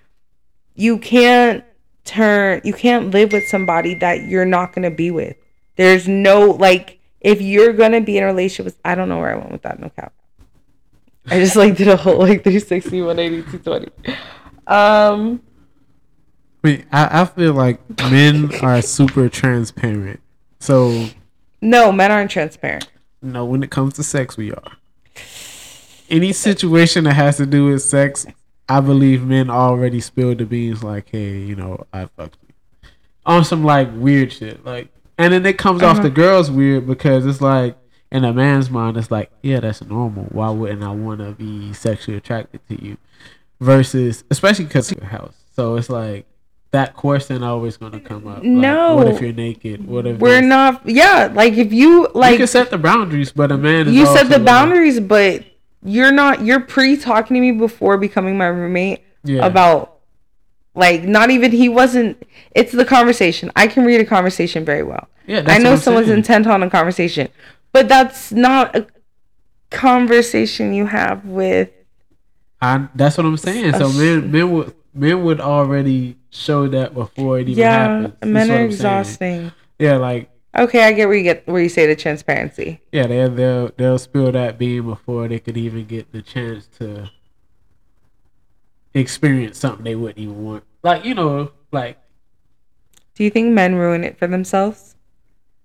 you 0.75 0.99
can't 0.99 1.65
turn 2.05 2.61
you 2.65 2.73
can't 2.73 3.11
live 3.11 3.33
with 3.33 3.47
somebody 3.49 3.95
that 3.97 4.27
you're 4.27 4.45
not 4.47 4.73
gonna 4.73 4.91
be 4.91 5.11
with. 5.11 5.37
There's 5.77 6.09
no 6.09 6.51
like 6.51 6.99
if 7.21 7.41
you're 7.41 7.73
gonna 7.73 8.01
be 8.01 8.17
in 8.19 8.23
a 8.25 8.27
relationship 8.27 8.65
with 8.67 8.79
I 8.85 8.95
don't 8.95 9.09
know 9.09 9.19
where 9.19 9.33
I 9.35 9.37
went 9.37 9.53
with 9.53 9.63
that, 9.63 9.81
no 9.81 9.89
cap. 9.91 10.13
I 11.31 11.39
just 11.39 11.57
like 11.57 11.77
did 11.77 11.89
a 11.89 11.97
whole 11.97 12.19
like 12.19 12.43
360, 12.43 13.03
180, 13.03 13.59
220. 13.59 14.17
Um 14.69 15.43
I 16.65 16.69
mean, 16.69 16.85
I, 16.93 17.23
I 17.23 17.25
feel 17.25 17.55
like 17.55 17.81
men 18.11 18.55
are 18.63 18.83
super 18.83 19.29
transparent. 19.29 20.21
So 20.61 21.09
no, 21.61 21.93
men 21.93 22.11
aren't 22.11 22.31
transparent. 22.31 22.91
No, 23.23 23.45
when 23.45 23.63
it 23.63 23.71
comes 23.71 23.95
to 23.95 24.03
sex, 24.03 24.37
we 24.37 24.53
are. 24.53 24.73
Any 26.11 26.33
situation 26.33 27.05
that 27.05 27.15
has 27.15 27.37
to 27.37 27.47
do 27.47 27.67
with 27.67 27.83
sex, 27.83 28.27
I 28.69 28.81
believe 28.81 29.25
men 29.25 29.51
already 29.51 30.01
spilled 30.01 30.39
the 30.39 30.47
beans. 30.47 30.83
Like, 30.83 31.09
hey, 31.11 31.39
you 31.39 31.57
know, 31.57 31.87
I 31.93 32.07
fucked 32.07 32.39
you 32.43 32.49
on 33.29 33.45
some 33.45 33.63
like 33.63 33.89
weird 33.95 34.33
shit. 34.33 34.65
Like, 34.65 34.89
and 35.19 35.33
then 35.33 35.47
it 35.47 35.59
comes 35.59 35.83
off 35.83 36.03
the 36.03 36.11
girls 36.11 36.51
weird 36.51 36.87
because 36.87 37.27
it's 37.27 37.41
like 37.41 37.77
in 38.11 38.25
a 38.25 38.33
man's 38.33 38.71
mind, 38.71 38.97
it's 38.97 39.11
like, 39.11 39.31
yeah, 39.43 39.61
that's 39.61 39.85
normal. 39.85 40.25
Why 40.31 40.51
wouldn't 40.51 40.83
I 40.83 40.91
want 40.91 41.21
to 41.21 41.33
be 41.33 41.73
sexually 41.75 42.17
attracted 42.17 42.67
to 42.69 42.83
you? 42.83 42.97
Versus, 43.61 44.23
especially 44.31 44.67
because 44.67 44.93
your 44.93 45.05
house. 45.05 45.35
So 45.57 45.77
it's 45.77 45.91
like 45.91 46.27
that 46.71 46.95
question 46.95 47.43
always 47.43 47.77
gonna 47.77 47.99
come 48.01 48.27
up. 48.29 48.37
Like, 48.39 48.45
No. 48.45 48.95
what 48.97 49.09
if 49.09 49.21
you're 49.21 49.33
naked? 49.33 49.87
What 49.87 50.07
if 50.07 50.19
We're 50.19 50.41
not 50.41 50.83
yeah, 50.89 51.31
like 51.35 51.55
if 51.55 51.73
you 51.73 52.09
like, 52.15 52.33
you 52.33 52.39
can 52.39 52.47
set 52.47 52.71
the 52.71 52.79
boundaries, 52.79 53.33
but 53.33 53.51
a 53.51 53.57
man 53.59 53.89
is 53.89 53.95
you 53.95 54.07
set 54.07 54.29
the 54.29 54.37
like- 54.39 54.45
boundaries, 54.47 55.01
but 55.01 55.45
you're 55.83 56.13
not. 56.13 56.43
You're 56.43 56.61
pre 56.61 56.97
talking 56.97 57.35
to 57.35 57.41
me 57.41 57.51
before 57.53 57.99
becoming 57.99 58.37
my 58.39 58.47
roommate 58.47 59.01
Yeah. 59.25 59.45
about 59.45 59.97
like 60.77 61.03
not 61.03 61.31
even 61.31 61.51
he 61.51 61.69
wasn't. 61.69 62.23
It's 62.55 62.71
the 62.71 62.85
conversation. 62.85 63.51
I 63.57 63.67
can 63.67 63.85
read 63.85 64.01
a 64.01 64.05
conversation 64.05 64.65
very 64.65 64.85
well. 64.85 65.09
Yeah, 65.27 65.43
I 65.47 65.59
know 65.59 65.75
someone's 65.77 66.07
saying. 66.07 66.19
intent 66.19 66.47
on 66.47 66.63
a 66.63 66.71
conversation, 66.71 67.29
but 67.73 67.89
that's 67.89 68.31
not 68.31 68.77
a 68.77 68.87
conversation 69.71 70.73
you 70.73 70.87
have 70.87 71.25
with 71.25 71.71
I 72.61 72.89
that's 72.95 73.17
what 73.17 73.27
I'm 73.27 73.37
saying. 73.37 73.75
So 73.75 73.93
men 73.93 74.31
men 74.31 74.51
would 74.53 74.75
men 74.95 75.23
would 75.25 75.41
already 75.41 76.17
show 76.31 76.67
that 76.69 76.95
before 76.95 77.39
it 77.41 77.49
even 77.49 77.65
yeah, 77.65 77.73
happens. 77.75 78.15
That's 78.21 78.33
men 78.33 78.51
are 78.51 78.61
saying. 78.71 78.71
exhausting. 78.71 79.53
Yeah, 79.79 79.97
like 79.97 80.31
Okay, 80.57 80.85
I 80.85 80.93
get 80.93 81.07
where 81.09 81.17
you 81.17 81.23
get 81.23 81.47
where 81.47 81.63
you 81.63 81.69
say 81.69 81.87
the 81.87 81.97
transparency. 81.97 82.81
yeah, 82.93 83.07
they 83.07 83.29
they'll 83.29 83.71
they'll 83.77 83.99
spill 83.99 84.33
that 84.33 84.59
bean 84.59 84.85
before 84.87 85.29
they 85.29 85.39
could 85.39 85.57
even 85.57 85.85
get 85.87 86.13
the 86.13 86.23
chance 86.23 86.67
to 86.79 87.11
experience 88.95 89.59
something 89.59 89.85
they 89.85 89.95
wouldn't 89.95 90.19
even 90.19 90.45
want. 90.45 90.65
Like 90.83 91.05
you 91.05 91.15
know, 91.15 91.53
like 91.73 91.99
Do 93.15 93.25
you 93.25 93.31
think 93.31 93.53
men 93.53 93.75
ruin 93.75 94.03
it 94.05 94.19
for 94.19 94.27
themselves? 94.27 94.97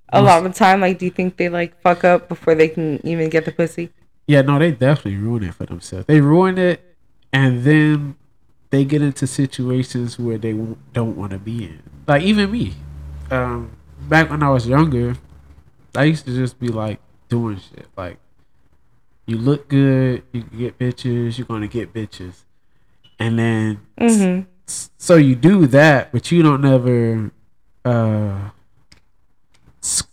A 0.09 0.21
lot 0.21 0.38
of 0.45 0.51
the 0.51 0.57
time, 0.57 0.79
like, 0.81 1.00
do 1.00 1.05
you 1.05 1.12
think 1.12 1.38
they 1.38 1.50
like 1.50 1.79
fuck 1.81 2.03
up 2.03 2.29
before 2.29 2.55
they 2.55 2.69
can 2.69 3.05
even 3.05 3.29
get 3.29 3.45
the 3.45 3.51
pussy? 3.51 3.91
Yeah, 4.33 4.41
no, 4.41 4.57
they 4.59 4.71
definitely 4.71 5.17
ruin 5.17 5.43
it 5.43 5.53
for 5.53 5.65
themselves. 5.65 6.05
They 6.07 6.19
ruin 6.21 6.57
it, 6.57 6.95
and 7.31 7.63
then 7.63 8.15
they 8.71 8.83
get 8.85 9.01
into 9.01 9.27
situations 9.27 10.17
where 10.17 10.37
they 10.37 10.53
don't 10.93 11.15
want 11.15 11.31
to 11.31 11.37
be 11.39 11.65
in. 11.65 11.83
Like 12.07 12.23
even 12.23 12.49
me, 12.51 12.73
um, 13.31 13.71
back 14.09 14.29
when 14.29 14.41
I 14.43 14.49
was 14.49 14.67
younger, 14.67 15.15
I 15.95 16.05
used 16.05 16.25
to 16.25 16.33
just 16.35 16.59
be 16.59 16.67
like 16.69 16.99
doing 17.29 17.59
shit. 17.59 17.87
Like 17.95 18.17
you 19.25 19.37
look 19.37 19.69
good, 19.69 20.23
you 20.33 20.43
can 20.43 20.57
get 20.57 20.77
bitches, 20.79 21.37
you're 21.37 21.47
gonna 21.47 21.67
get 21.67 21.93
bitches, 21.93 22.43
and 23.19 23.37
then 23.39 23.79
Mm-hmm. 23.99 24.49
s- 24.67 24.89
so 24.97 25.15
you 25.15 25.35
do 25.35 25.67
that, 25.67 26.11
but 26.11 26.31
you 26.31 26.41
don't 26.43 26.61
never 26.61 27.31
uh 27.85 28.49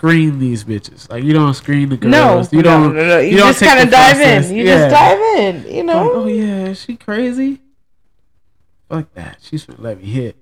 screen 0.01 0.39
these 0.39 0.65
bitches. 0.65 1.11
Like 1.11 1.23
you 1.25 1.35
don't 1.35 1.53
screen 1.53 1.91
the 1.91 1.97
girls. 1.99 2.51
No, 2.53 2.57
you 2.59 2.63
no, 2.63 2.71
don't. 2.71 2.97
no, 2.97 3.07
no. 3.07 3.19
You, 3.19 3.37
don't 3.37 3.49
just 3.49 3.61
kind 3.63 3.81
of 3.81 3.91
dive 3.91 4.17
process. 4.17 4.49
in. 4.49 4.57
You 4.57 4.65
Yeah. 4.65 4.89
just 4.89 4.95
dive 4.95 5.21
in. 5.39 5.63
You 5.75 5.83
Like, 5.83 5.87
know. 5.87 6.13
oh 6.15 6.27
yeah, 6.27 6.67
is 6.69 6.81
she 6.83 6.97
crazy? 6.97 7.61
Fuck 8.89 9.13
that. 9.15 9.39
She's 9.43 9.67
let 9.79 10.01
me 10.01 10.07
hit. 10.09 10.37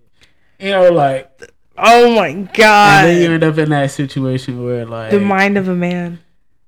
You 0.61 0.71
know, 0.71 0.91
like, 0.91 1.53
Oh 1.77 2.15
my 2.15 2.33
god. 2.33 3.05
and 3.05 3.09
then 3.17 3.23
you 3.23 3.33
end 3.35 3.45
up 3.45 3.59
in 3.59 3.71
that 3.71 3.91
situation 3.91 4.65
where, 4.65 4.85
like, 4.87 5.11
the 5.11 5.21
mind 5.21 5.57
of 5.59 5.69
a 5.69 5.75
man. 5.75 6.21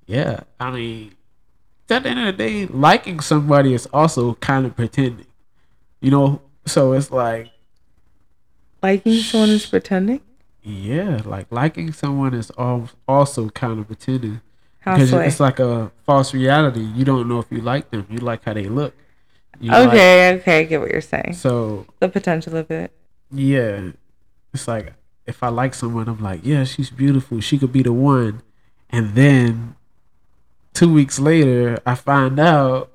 yeah. 0.07 0.41
I 0.61 0.71
mean, 0.73 1.15
at 1.89 2.03
the 2.05 2.09
end 2.09 2.19
of 2.21 2.27
the 2.27 2.33
day, 2.45 2.67
liking 2.67 3.21
somebody 3.21 3.73
is 3.75 3.87
also 3.93 4.35
kind 4.35 4.67
of 4.67 4.77
pretending. 4.77 5.27
You 6.01 6.11
know, 6.11 6.43
so 6.67 6.93
it's 6.93 7.11
like, 7.11 7.51
Liking 8.83 9.15
someone 9.21 9.51
is 9.51 9.67
pretending. 9.67 10.21
Yeah, 10.71 11.21
like 11.25 11.47
liking 11.51 11.93
someone 11.93 12.35
is 12.35 12.51
al- 12.59 12.89
also 13.09 13.49
kind 13.51 13.79
of 13.81 13.87
pretending 13.87 14.41
How 14.81 14.95
because 14.95 15.13
it's 15.27 15.41
like 15.41 15.59
a 15.59 15.91
false 16.07 16.33
reality. 16.35 16.81
You 16.81 17.05
don't 17.05 17.29
know 17.29 17.39
if 17.39 17.47
you 17.51 17.61
like 17.61 17.91
them. 17.91 18.07
You 18.11 18.19
like 18.19 18.45
how 18.45 18.55
they 18.55 18.65
look. 18.69 18.95
You 19.61 19.71
like- 19.73 19.89
Okay, 19.89 20.35
okay, 20.41 20.61
I 20.61 20.65
get 20.65 20.81
what 20.81 20.91
you're 20.91 21.01
saying. 21.01 21.35
so 21.35 21.87
The 22.01 22.09
potential 22.09 22.57
of 22.57 22.71
it. 22.71 22.93
Yeah. 23.31 23.91
It's 24.55 24.67
like 24.67 24.95
if 25.27 25.43
I 25.43 25.49
like 25.49 25.75
someone, 25.75 26.09
I'm 26.09 26.21
like, 26.23 26.41
yeah, 26.43 26.65
she's 26.65 26.91
beautiful. 26.91 27.41
She 27.41 27.59
could 27.59 27.73
be 27.73 27.83
the 27.83 27.93
one. 27.93 28.43
And 28.89 29.15
then 29.15 29.77
two 30.75 30.93
weeks 30.93 31.21
later, 31.21 31.79
I 31.87 31.95
find 31.95 32.41
out 32.41 32.91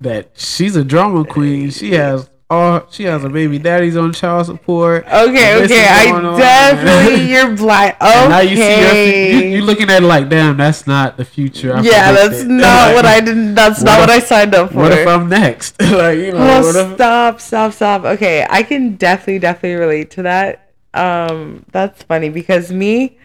that 0.00 0.30
she's 0.34 0.76
a 0.76 0.84
drama 0.84 1.24
queen. 1.24 1.70
She 1.70 1.92
has 1.94 2.28
all 2.52 2.86
she 2.90 3.04
has 3.04 3.24
a 3.24 3.28
baby 3.30 3.58
daddy's 3.58 3.96
on 3.96 4.12
child 4.12 4.44
support. 4.46 5.06
Okay, 5.06 5.64
okay, 5.64 5.86
I 5.88 6.04
going 6.06 6.24
on. 6.26 6.38
definitely 6.38 7.30
you're 7.32 7.56
blind. 7.56 7.96
And 8.00 8.30
now 8.30 8.40
you 8.40 8.56
see 8.56 8.62
Okay. 8.62 9.52
you, 9.54 9.62
are 9.62 9.66
looking 9.66 9.88
at 9.88 10.02
it 10.02 10.06
like, 10.06 10.28
damn, 10.28 10.56
that's 10.58 10.86
not 10.86 11.16
the 11.16 11.24
future. 11.24 11.74
I 11.74 11.80
yeah, 11.80 12.12
that's 12.12 12.28
predicted. 12.28 12.50
not 12.50 12.86
Like, 12.88 12.94
what 12.96 13.06
I 13.06 13.20
didn't. 13.20 13.54
That's 13.54 13.82
not 13.82 14.00
what 14.00 14.10
I 14.10 14.18
signed 14.18 14.54
up 14.54 14.70
for. 14.70 14.78
What 14.78 14.92
if 14.92 15.06
I'm 15.06 15.28
next? 15.28 15.80
like, 15.80 16.18
you 16.18 16.32
know, 16.32 16.38
Oh, 16.38 16.62
what 16.62 16.76
if, 16.76 16.94
stop, 16.96 17.40
stop, 17.40 17.72
stop. 17.72 18.04
Okay, 18.04 18.46
I 18.48 18.62
can 18.62 18.96
definitely, 18.96 19.38
definitely 19.38 19.80
relate 19.80 20.10
to 20.12 20.22
that. 20.22 20.72
Um, 20.94 21.64
that's 21.72 22.02
funny 22.02 22.28
because 22.28 22.70
me, 22.70 23.16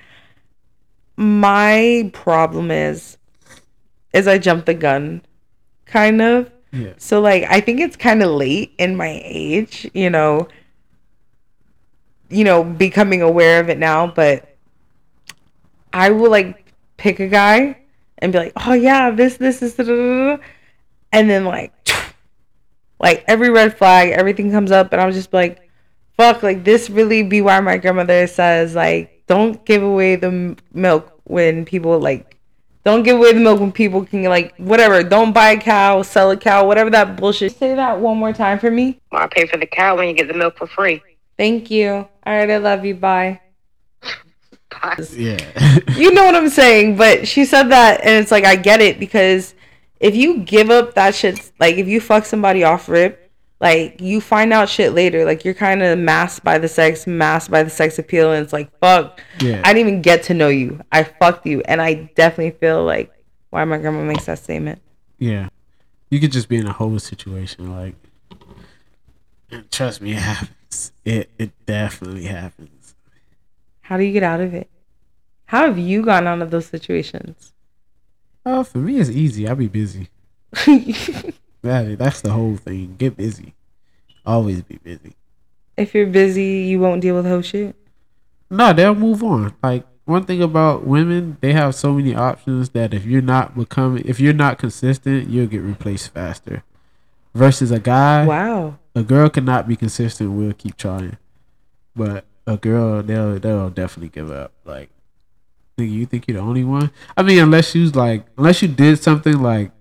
my 1.17 2.09
problem 2.13 2.71
is, 2.71 3.17
is 4.13 4.27
I 4.27 4.37
jump 4.37 4.65
the 4.65 4.73
gun, 4.73 5.21
kind 5.85 6.21
of. 6.21 6.51
So 6.97 7.21
like, 7.21 7.43
I 7.43 7.61
think 7.61 7.79
it's 7.79 7.95
kind 7.95 8.21
of 8.21 8.31
late 8.31 8.73
in 8.77 8.95
my 8.95 9.21
age, 9.23 9.89
you 9.93 10.09
know. 10.09 10.47
You 12.29 12.43
know, 12.43 12.63
becoming 12.63 13.21
aware 13.21 13.61
of 13.61 13.69
it 13.69 13.77
now, 13.77 14.07
but 14.07 14.57
I 15.93 16.09
will 16.11 16.29
like 16.29 16.73
pick 16.97 17.19
a 17.19 17.27
guy 17.27 17.77
and 18.17 18.33
be 18.33 18.39
like, 18.39 18.53
oh 18.57 18.73
yeah, 18.73 19.11
this, 19.11 19.37
this, 19.37 19.59
da," 19.59 20.37
and 21.11 21.29
then 21.29 21.45
like 21.45 21.73
like 22.99 23.23
every 23.27 23.49
red 23.49 23.77
flag, 23.77 24.09
everything 24.09 24.51
comes 24.51 24.71
up, 24.71 24.91
and 24.91 25.01
I 25.01 25.05
was 25.05 25.15
just 25.15 25.31
like, 25.33 25.67
fuck, 26.17 26.43
like 26.43 26.63
this 26.63 26.89
really 26.89 27.23
be 27.23 27.41
why 27.41 27.59
my 27.59 27.77
grandmother 27.77 28.27
says, 28.27 28.75
like, 28.75 29.23
don't 29.27 29.63
give 29.65 29.83
away 29.83 30.15
the 30.15 30.57
milk 30.73 31.19
when 31.23 31.65
people 31.65 31.99
like, 31.99 32.36
don't 32.87 33.03
give 33.03 33.17
away 33.17 33.33
the 33.33 33.39
milk 33.41 33.59
when 33.59 33.73
people 33.73 34.05
can, 34.05 34.23
like, 34.23 34.55
whatever, 34.55 35.03
don't 35.03 35.33
buy 35.33 35.49
a 35.49 35.59
cow, 35.59 36.01
sell 36.03 36.31
a 36.31 36.37
cow, 36.37 36.65
whatever 36.65 36.89
that 36.89 37.17
bullshit. 37.17 37.53
Say 37.53 37.75
that 37.75 37.99
one 37.99 38.17
more 38.17 38.31
time 38.31 38.59
for 38.59 38.71
me. 38.71 39.01
I 39.11 39.27
pay 39.27 39.45
for 39.45 39.57
the 39.57 39.65
cow 39.65 39.97
when 39.97 40.07
you 40.07 40.13
get 40.13 40.29
the 40.29 40.33
milk 40.33 40.57
for 40.57 40.67
free. 40.67 41.03
Thank 41.35 41.69
you. 41.69 41.89
All 41.89 42.09
right, 42.25 42.49
I 42.49 42.57
love 42.57 42.85
you. 42.85 42.95
Bye. 42.95 43.41
Yeah. 45.11 45.79
You 45.97 46.11
know 46.11 46.23
what 46.25 46.35
I'm 46.35 46.49
saying, 46.49 46.97
but 46.97 47.27
she 47.27 47.43
said 47.43 47.69
that, 47.69 48.01
and 48.03 48.21
it's 48.21 48.31
like 48.31 48.45
I 48.45 48.55
get 48.55 48.79
it 48.79 48.99
because 48.99 49.55
if 49.99 50.15
you 50.15 50.39
give 50.39 50.69
up 50.69 50.93
that 50.93 51.15
shit, 51.15 51.51
like 51.59 51.77
if 51.77 51.87
you 51.87 51.99
fuck 51.99 52.23
somebody 52.23 52.63
off 52.63 52.87
rip, 52.87 53.26
like 53.59 53.99
you 54.01 54.21
find 54.21 54.53
out 54.53 54.69
shit 54.69 54.93
later, 54.93 55.25
like 55.25 55.43
you're 55.43 55.53
kind 55.53 55.81
of 55.81 55.97
masked 55.97 56.43
by 56.43 56.57
the 56.57 56.67
sex, 56.67 57.07
masked 57.07 57.49
by 57.49 57.63
the 57.63 57.69
sex 57.69 57.97
appeal, 57.97 58.31
and 58.31 58.43
it's 58.43 58.53
like 58.53 58.69
fuck, 58.79 59.21
Yeah. 59.39 59.61
I 59.65 59.73
didn't 59.73 59.87
even 59.87 60.01
get 60.01 60.23
to 60.23 60.33
know 60.33 60.49
you, 60.49 60.81
I 60.91 61.03
fucked 61.03 61.45
you, 61.45 61.61
and 61.61 61.81
I 61.81 62.11
definitely 62.15 62.51
feel 62.59 62.83
like 62.83 63.11
why 63.49 63.63
my 63.65 63.77
grandma 63.77 64.03
makes 64.03 64.25
that 64.25 64.39
statement. 64.39 64.81
Yeah. 65.17 65.49
You 66.09 66.19
could 66.19 66.31
just 66.31 66.47
be 66.49 66.57
in 66.57 66.67
a 66.67 66.73
whole 66.73 66.99
situation 66.99 67.75
like 67.75 67.95
trust 69.71 70.01
me, 70.01 70.11
it 70.11 70.19
happens. 70.19 70.91
It 71.05 71.29
it 71.37 71.51
definitely 71.65 72.25
happens. 72.25 72.95
How 73.81 73.97
do 73.97 74.03
you 74.03 74.13
get 74.13 74.23
out 74.23 74.41
of 74.41 74.53
it? 74.53 74.69
How 75.45 75.65
have 75.65 75.77
you 75.79 76.03
gotten 76.03 76.27
out 76.27 76.41
of 76.41 76.51
those 76.51 76.65
situations? 76.65 77.53
Oh, 78.45 78.63
for 78.63 78.77
me 78.79 78.99
it's 78.99 79.09
easy. 79.09 79.47
I 79.47 79.53
be 79.53 79.67
busy. 79.67 80.09
That, 81.67 81.97
that's 81.97 82.21
the 82.21 82.31
whole 82.31 82.55
thing. 82.57 82.95
Get 82.97 83.15
busy. 83.17 83.53
Always 84.25 84.61
be 84.61 84.77
busy. 84.83 85.15
if 85.77 85.93
you're 85.93 86.07
busy, 86.07 86.65
you 86.69 86.79
won't 86.79 87.01
deal 87.01 87.15
with 87.15 87.25
whole 87.25 87.41
shit. 87.41 87.75
No, 88.49 88.73
they'll 88.73 88.95
move 88.95 89.23
on. 89.23 89.53
Like 89.61 89.85
one 90.05 90.23
thing 90.25 90.41
about 90.41 90.85
women, 90.87 91.37
they 91.41 91.53
have 91.53 91.75
so 91.75 91.93
many 91.93 92.15
options 92.15 92.69
that 92.69 92.93
if 92.93 93.05
you're 93.05 93.21
not 93.21 93.55
becoming 93.55 94.03
if 94.05 94.19
you're 94.19 94.33
not 94.33 94.57
consistent, 94.57 95.29
you'll 95.29 95.47
get 95.47 95.61
replaced 95.61 96.13
faster. 96.13 96.63
Versus 97.35 97.69
a 97.71 97.79
guy, 97.79 98.25
Wow. 98.25 98.79
a 98.95 99.03
girl 99.03 99.29
cannot 99.29 99.67
be 99.67 99.75
consistent. 99.75 100.31
We'll 100.31 100.53
keep 100.53 100.75
trying, 100.75 101.17
but 101.95 102.25
a 102.47 102.57
girl, 102.57 103.03
they'll 103.03 103.37
they'll 103.37 103.69
definitely 103.69 104.09
give 104.09 104.31
up. 104.31 104.53
Like, 104.65 104.89
you 105.77 106.05
think 106.07 106.27
you're 106.27 106.37
the 106.41 106.43
only 106.43 106.63
one? 106.63 106.89
I 107.15 107.21
mean, 107.21 107.37
unless 107.39 107.75
you 107.75 107.89
like, 107.91 108.25
unless 108.37 108.61
you 108.63 108.67
did 108.67 108.97
something 109.03 109.39
like 109.39 109.71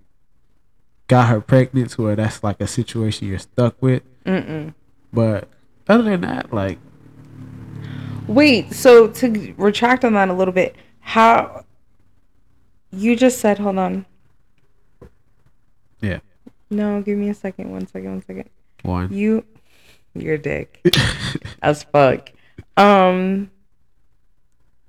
got 1.09 1.29
her 1.29 1.41
pregnant, 1.41 1.91
to 1.91 2.03
where 2.03 2.17
that's 2.17 2.43
like 2.43 2.61
a 2.61 2.67
situation 2.67 3.29
you're 3.29 3.39
stuck 3.39 3.81
with. 3.81 4.03
Mm-mm. 4.25 4.75
But 5.13 5.49
other 5.89 6.03
than 6.05 6.21
that, 6.23 6.53
like, 6.53 6.79
Wait, 8.27 8.73
so 8.73 9.07
to 9.07 9.55
retract 9.57 10.05
on 10.05 10.15
that 10.15 10.29
a 10.29 10.33
little 10.33 10.53
bit, 10.53 10.75
how 10.99 11.65
you 12.91 13.15
just 13.15 13.39
said, 13.39 13.57
hold 13.59 13.79
on. 13.79 14.05
yeah, 16.01 16.19
No, 16.71 17.01
give 17.03 17.17
me 17.19 17.29
a 17.29 17.35
second. 17.35 17.71
One 17.71 17.87
second. 17.87 18.11
One 18.11 18.23
second. 18.27 18.51
one. 18.83 19.13
You, 19.13 19.45
your 20.15 20.39
dick, 20.39 20.85
as 21.63 21.85
fuck. 21.85 22.31
Um, 22.77 23.51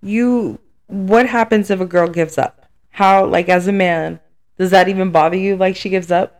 you. 0.01 0.59
What 0.87 1.27
happens 1.27 1.69
if 1.69 1.79
a 1.81 1.85
girl 1.85 2.07
gives 2.07 2.37
up? 2.37 2.65
How, 2.91 3.25
like, 3.25 3.49
as 3.49 3.67
a 3.67 3.71
man, 3.73 4.19
does 4.57 4.71
that 4.71 4.87
even 4.89 5.11
bother 5.11 5.37
you? 5.37 5.55
Like, 5.55 5.75
she 5.75 5.89
gives 5.89 6.11
up. 6.11 6.37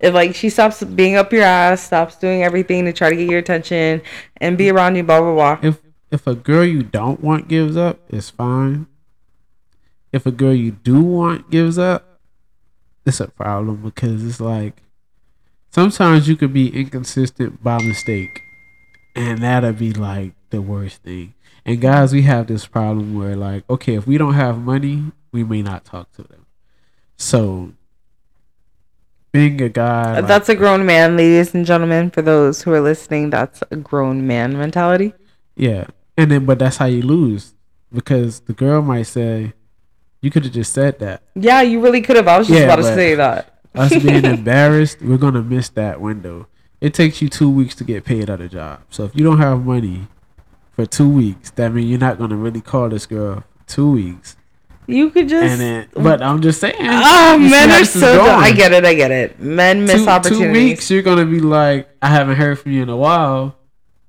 If 0.00 0.14
like 0.14 0.34
she 0.36 0.48
stops 0.48 0.82
being 0.84 1.16
up 1.16 1.32
your 1.32 1.42
ass, 1.42 1.82
stops 1.82 2.16
doing 2.16 2.44
everything 2.44 2.84
to 2.84 2.92
try 2.92 3.10
to 3.10 3.16
get 3.16 3.28
your 3.28 3.40
attention 3.40 4.00
and 4.36 4.56
be 4.56 4.70
around 4.70 4.94
you, 4.94 5.02
blah 5.02 5.20
blah 5.20 5.34
blah. 5.34 5.58
if 5.68 5.80
if 6.10 6.26
a 6.26 6.34
girl 6.34 6.64
you 6.64 6.82
don't 6.82 7.20
want 7.20 7.48
gives 7.48 7.76
up, 7.76 7.98
it's 8.08 8.30
fine. 8.30 8.86
If 10.12 10.24
a 10.24 10.30
girl 10.30 10.54
you 10.54 10.70
do 10.70 11.02
want 11.02 11.50
gives 11.50 11.78
up, 11.78 12.20
it's 13.04 13.20
a 13.20 13.28
problem 13.28 13.82
because 13.82 14.24
it's 14.24 14.40
like 14.40 14.82
sometimes 15.70 16.28
you 16.28 16.36
could 16.36 16.52
be 16.52 16.68
inconsistent 16.68 17.62
by 17.62 17.82
mistake, 17.82 18.42
and 19.16 19.42
that'll 19.42 19.72
be 19.72 19.92
like 19.92 20.32
the 20.50 20.62
worst 20.62 21.02
thing. 21.02 21.34
And 21.66 21.80
guys, 21.80 22.12
we 22.12 22.22
have 22.22 22.46
this 22.46 22.66
problem 22.66 23.14
where 23.18 23.36
like, 23.36 23.64
okay, 23.68 23.94
if 23.94 24.06
we 24.06 24.16
don't 24.16 24.34
have 24.34 24.58
money, 24.58 25.12
we 25.32 25.44
may 25.44 25.60
not 25.60 25.84
talk 25.84 26.12
to 26.12 26.22
them. 26.22 26.46
So 27.18 27.72
being 29.32 29.60
a 29.60 29.68
guy. 29.68 30.12
Uh, 30.12 30.14
like- 30.16 30.26
that's 30.26 30.48
a 30.48 30.54
grown 30.54 30.86
man, 30.86 31.16
ladies 31.16 31.54
and 31.54 31.66
gentlemen. 31.66 32.10
For 32.10 32.22
those 32.22 32.62
who 32.62 32.72
are 32.72 32.80
listening, 32.80 33.30
that's 33.30 33.62
a 33.70 33.76
grown 33.76 34.26
man 34.26 34.56
mentality. 34.56 35.12
yeah, 35.56 35.86
and 36.16 36.30
then 36.30 36.46
but 36.46 36.58
that's 36.58 36.76
how 36.78 36.86
you 36.86 37.02
lose 37.02 37.54
because 37.92 38.40
the 38.40 38.52
girl 38.52 38.80
might 38.80 39.02
say, 39.06 39.52
"You 40.22 40.30
could 40.30 40.44
have 40.44 40.52
just 40.54 40.72
said 40.72 40.98
that." 41.00 41.22
Yeah, 41.34 41.60
you 41.62 41.80
really 41.80 42.00
could 42.00 42.16
have. 42.16 42.28
I 42.28 42.38
was 42.38 42.46
just 42.48 42.58
Yeah, 42.58 42.64
about 42.66 42.76
to 42.76 42.82
say 42.84 43.14
that. 43.16 43.54
Us 43.74 43.90
being 44.02 44.24
embarrassed, 44.24 45.02
we're 45.02 45.18
gonna 45.18 45.42
miss 45.42 45.68
that 45.70 46.00
window. 46.00 46.46
It 46.80 46.94
takes 46.94 47.20
you 47.20 47.28
two 47.28 47.50
weeks 47.50 47.74
to 47.76 47.84
get 47.84 48.04
paid 48.04 48.30
at 48.30 48.40
a 48.40 48.48
job. 48.48 48.80
So 48.88 49.04
if 49.04 49.14
you 49.14 49.24
don't 49.24 49.38
have 49.38 49.64
money 49.64 50.06
for 50.72 50.86
two 50.86 51.08
weeks, 51.08 51.50
that 51.50 51.72
means 51.74 51.90
you're 51.90 51.98
not 51.98 52.18
gonna 52.18 52.36
really 52.36 52.60
call 52.60 52.88
this 52.88 53.04
girl 53.04 53.44
two 53.66 53.90
weeks. 53.90 54.36
You 54.88 55.10
could 55.10 55.28
just. 55.28 55.58
Then, 55.58 55.86
but 55.92 56.22
I'm 56.22 56.40
just 56.40 56.60
saying. 56.60 56.74
Oh, 56.80 57.38
men 57.38 57.70
are 57.70 57.84
so. 57.84 58.16
dumb. 58.16 58.40
I 58.40 58.52
get 58.52 58.72
it. 58.72 58.86
I 58.86 58.94
get 58.94 59.10
it. 59.10 59.38
Men 59.38 59.84
miss 59.84 60.02
two, 60.02 60.08
opportunities. 60.08 60.46
Two 60.46 60.52
weeks, 60.52 60.90
you're 60.90 61.02
gonna 61.02 61.26
be 61.26 61.40
like, 61.40 61.90
I 62.00 62.08
haven't 62.08 62.36
heard 62.36 62.58
from 62.58 62.72
you 62.72 62.82
in 62.82 62.88
a 62.88 62.96
while. 62.96 63.54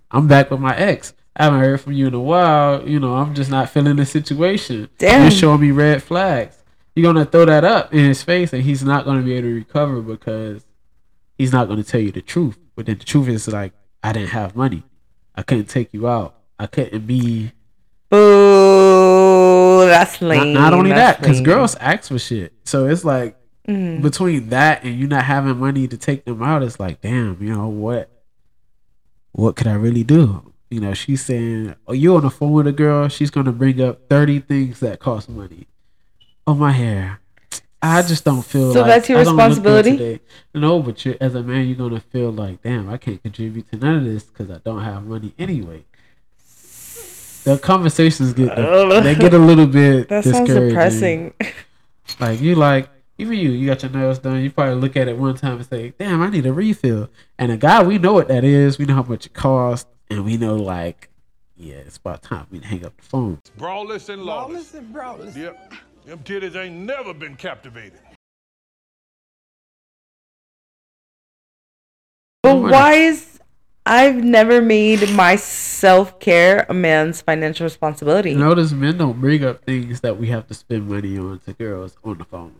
I'm 0.10 0.28
back 0.28 0.50
with 0.50 0.62
my 0.62 0.76
ex. 0.78 1.14
I 1.36 1.44
haven't 1.44 1.60
heard 1.60 1.82
from 1.82 1.94
you 1.94 2.08
in 2.08 2.14
a 2.14 2.20
while. 2.20 2.88
You 2.88 2.98
know, 2.98 3.16
I'm 3.16 3.36
just 3.36 3.52
not 3.52 3.70
feeling 3.70 3.98
the 3.98 4.06
situation. 4.06 4.90
Damn. 4.98 5.24
You're 5.24 5.32
showing 5.32 5.60
me 5.60 5.72
red 5.72 6.02
flags. 6.02 6.64
You're 6.96 7.12
gonna 7.12 7.26
throw 7.26 7.44
that 7.44 7.66
up 7.66 7.94
in 7.94 8.06
his 8.06 8.24
face, 8.24 8.54
and 8.54 8.64
he's 8.64 8.82
not 8.82 9.04
gonna 9.04 9.22
be 9.22 9.34
able 9.34 9.50
to 9.50 9.56
recover 9.56 10.02
because 10.02 10.66
he's 11.38 11.52
not 11.52 11.68
gonna 11.68 11.84
tell 11.84 12.02
you 12.02 12.14
the 12.14 12.22
truth. 12.22 12.58
But 12.76 12.86
then 12.86 12.98
the 12.98 13.06
truth 13.06 13.28
is 13.28 13.50
like, 13.50 13.74
I 14.02 14.14
didn't 14.14 14.30
have 14.30 14.56
money. 14.56 14.84
I 15.36 15.44
couldn't 15.44 15.68
take 15.68 15.94
you 15.94 16.08
out. 16.08 16.36
I 16.58 16.68
couldn't 16.68 17.06
be. 17.06 17.52
Boo. 18.10 19.19
That's 19.88 20.22
Not, 20.22 20.28
lame. 20.28 20.54
not 20.54 20.74
only 20.74 20.90
That's 20.92 21.18
that, 21.18 21.22
because 21.22 21.42
girls 21.42 21.76
ask 21.76 22.10
for 22.10 22.20
shit. 22.20 22.54
So 22.66 22.88
it's 22.88 23.04
like 23.06 23.36
Mhm. 23.68 24.02
between 24.02 24.50
that 24.50 24.84
and 24.84 25.00
you 25.00 25.08
not 25.08 25.24
having 25.26 25.58
money 25.58 25.88
to 25.88 25.98
take 25.98 26.26
them 26.26 26.42
out, 26.42 26.64
it's 26.64 26.80
like, 26.80 27.02
damn, 27.02 27.38
you 27.42 27.54
know 27.56 27.68
what? 27.70 28.10
What 29.32 29.56
could 29.56 29.68
I 29.68 29.74
really 29.74 30.04
do? 30.04 30.52
You 30.72 30.80
know, 30.80 30.94
she's 30.94 31.24
saying, 31.24 31.76
"Oh, 31.88 31.94
you're 31.94 32.18
on 32.18 32.24
the 32.24 32.30
phone 32.30 32.52
with 32.52 32.68
a 32.68 32.72
girl. 32.72 33.08
She's 33.10 33.32
gonna 33.32 33.52
bring 33.52 33.82
up 33.82 34.08
thirty 34.10 34.40
things 34.40 34.80
that 34.82 35.00
cost 35.00 35.30
money. 35.30 35.68
Oh, 36.46 36.54
my 36.56 36.72
hair. 36.72 37.20
I 37.82 38.02
just 38.02 38.26
don't 38.26 38.44
feel. 38.44 38.74
So 38.74 38.82
like, 38.82 38.88
that's 38.88 39.10
your 39.10 39.20
I 39.20 39.24
don't 39.24 39.36
look 39.38 39.46
good 39.64 39.86
responsibility? 39.86 40.20
No, 40.54 40.82
but 40.82 41.06
you 41.06 41.16
as 41.22 41.34
a 41.36 41.42
man, 41.42 41.66
you're 41.68 41.78
gonna 41.78 42.02
feel 42.02 42.32
like, 42.32 42.62
damn, 42.62 42.90
I 42.90 42.98
can't 42.98 43.22
contribute 43.24 43.70
to 43.72 43.78
none 43.78 43.96
of 43.98 44.04
this 44.04 44.24
because 44.24 44.50
I 44.52 44.58
don't 44.66 44.84
have 44.84 45.06
money 45.06 45.34
anyway. 45.40 45.86
The 47.44 47.58
conversations 47.58 48.34
get 48.34 48.56
they 48.56 49.16
get 49.16 49.34
a 49.34 49.40
little 49.40 49.68
bit 49.68 50.08
That 50.10 50.24
sounds 50.24 50.50
depressing. 50.50 51.34
Like 52.20 52.42
you 52.42 52.56
like 52.56 52.90
even 53.20 53.38
you, 53.38 53.52
you 53.52 53.68
got 53.68 53.84
your 53.84 53.92
nails 53.92 54.20
done. 54.20 54.42
You 54.42 54.50
probably 54.50 54.76
look 54.76 54.96
at 54.96 55.10
it 55.10 55.18
one 55.18 55.36
time 55.36 55.58
and 55.58 55.66
say, 55.66 55.94
"Damn, 56.00 56.22
I 56.22 56.30
need 56.30 56.46
a 56.46 56.54
refill." 56.54 57.10
And 57.38 57.52
a 57.52 57.58
guy, 57.58 57.84
we 57.84 57.98
know 57.98 58.14
what 58.14 58.30
that 58.30 58.46
is. 58.46 58.80
We 58.80 58.86
know 58.86 58.96
how 58.96 59.04
much 59.04 59.26
it 59.26 59.34
costs, 59.34 59.90
and 60.10 60.24
we 60.24 60.38
know 60.38 60.56
like, 60.56 61.10
yeah, 61.58 61.76
it's 61.76 61.98
about 61.98 62.24
time 62.24 62.48
we 62.50 62.60
hang 62.60 62.86
up 62.86 62.96
the 62.96 63.04
phone. 63.04 63.42
Braless 63.58 64.08
and 64.08 64.24
lawless. 64.24 64.74
and 64.74 64.96
braless. 64.96 65.36
Yep. 65.36 65.74
Them 66.06 66.20
titties 66.20 66.56
ain't 66.56 66.76
never 66.76 67.14
been 67.14 67.36
captivated. 67.36 68.00
But 72.42 72.56
why 72.56 72.94
is 72.94 73.39
I've 73.90 74.24
never 74.24 74.62
made 74.62 75.10
my 75.14 75.36
self 75.36 76.20
care 76.20 76.68
a 76.70 76.76
man's 76.76 77.22
financial 77.22 77.64
responsibility? 77.64 78.36
Notice 78.36 78.72
men 78.72 79.00
don't 79.00 79.20
bring 79.20 79.44
up 79.44 79.66
things 79.66 80.02
that 80.02 80.16
we 80.16 80.28
have 80.28 80.46
to 80.50 80.54
spend 80.54 80.88
money 80.88 81.18
on 81.18 81.40
to 81.40 81.54
girls 81.54 81.98
on 82.04 82.20
the 82.20 82.24
phone. 82.26 82.54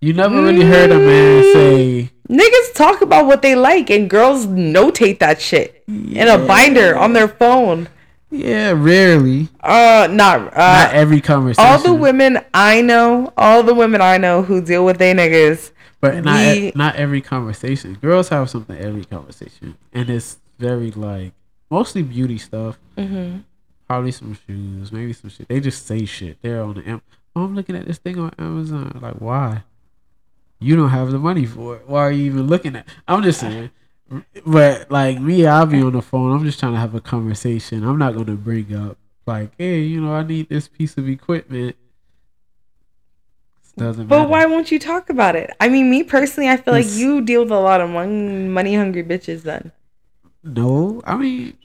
You 0.00 0.14
never 0.14 0.42
really 0.42 0.64
heard 0.64 0.90
a 0.90 0.98
man 0.98 1.42
mm. 1.42 1.52
say, 1.52 2.10
Niggas 2.30 2.74
talk 2.74 3.02
about 3.02 3.26
what 3.26 3.42
they 3.42 3.54
like, 3.54 3.90
and 3.90 4.08
girls 4.08 4.46
notate 4.46 5.18
that 5.18 5.42
shit 5.42 5.84
in 5.88 6.26
a 6.26 6.38
binder 6.38 6.96
on 6.96 7.12
their 7.12 7.28
phone. 7.28 7.88
"Yeah, 8.34 8.72
rarely, 8.76 9.48
Uh, 9.62 10.08
not 10.10 10.52
uh, 10.56 10.84
not 10.84 10.92
every 10.94 11.20
conversation." 11.20 11.64
all 11.70 11.78
the 11.78 11.94
women 11.94 12.40
I 12.52 12.80
know, 12.82 13.32
all 13.36 13.62
the 13.62 13.74
women 13.74 14.00
I 14.00 14.18
know 14.18 14.42
who 14.42 14.60
deal 14.60 14.84
with 14.84 14.98
their 14.98 15.14
niggas. 15.14 15.70
But 16.00 16.22
not 16.24 16.36
we- 16.40 16.68
e- 16.68 16.72
not 16.74 16.96
every 16.96 17.20
conversation. 17.22 17.96
Girls 18.00 18.28
have 18.28 18.50
something 18.50 18.76
every 18.76 19.04
conversation, 19.04 19.76
and 19.92 20.10
it's 20.10 20.38
very 20.58 20.90
like 20.90 21.32
mostly 21.70 22.02
beauty 22.02 22.36
stuff. 22.38 22.78
Mm-hmm. 22.98 23.38
Probably 23.88 24.12
some 24.12 24.36
shoes, 24.46 24.90
maybe 24.92 25.12
some 25.12 25.30
shit. 25.30 25.48
They 25.48 25.60
just 25.60 25.86
say 25.86 26.04
shit. 26.04 26.38
They're 26.42 26.62
on 26.62 26.74
the. 26.74 26.88
Am- 26.88 27.02
oh, 27.36 27.44
I'm 27.44 27.54
looking 27.54 27.76
at 27.76 27.86
this 27.86 27.98
thing 27.98 28.18
on 28.18 28.32
Amazon. 28.38 28.98
Like, 29.00 29.14
why? 29.14 29.62
You 30.60 30.76
don't 30.76 30.90
have 30.90 31.10
the 31.10 31.18
money 31.18 31.44
for 31.46 31.76
it. 31.76 31.82
Why 31.88 32.00
are 32.00 32.10
you 32.10 32.24
even 32.24 32.46
looking 32.46 32.76
at? 32.76 32.86
I'm 33.08 33.22
just 33.22 33.40
saying. 33.40 33.70
But 34.46 34.90
like 34.90 35.20
me, 35.20 35.46
I'll 35.46 35.66
be 35.66 35.82
on 35.82 35.92
the 35.92 36.02
phone. 36.02 36.32
I'm 36.32 36.44
just 36.44 36.60
trying 36.60 36.72
to 36.74 36.78
have 36.78 36.94
a 36.94 37.00
conversation. 37.00 37.84
I'm 37.84 37.98
not 37.98 38.14
gonna 38.14 38.34
bring 38.36 38.74
up 38.74 38.98
like, 39.26 39.52
hey, 39.58 39.80
you 39.80 40.00
know, 40.00 40.14
I 40.14 40.22
need 40.22 40.48
this 40.48 40.68
piece 40.68 40.96
of 40.98 41.08
equipment. 41.08 41.76
Doesn't 43.76 44.06
But 44.06 44.18
matter. 44.18 44.28
why 44.28 44.46
won't 44.46 44.70
you 44.70 44.78
talk 44.78 45.10
about 45.10 45.34
it? 45.34 45.50
I 45.60 45.68
mean, 45.68 45.90
me 45.90 46.04
personally, 46.04 46.48
I 46.48 46.56
feel 46.56 46.72
like 46.74 46.86
you 46.88 47.20
deal 47.22 47.42
with 47.42 47.50
a 47.50 47.58
lot 47.58 47.80
of 47.80 47.90
money 47.90 48.76
hungry 48.76 49.02
bitches. 49.02 49.42
Then 49.42 49.72
No, 50.42 51.00
I 51.04 51.16
mean 51.16 51.56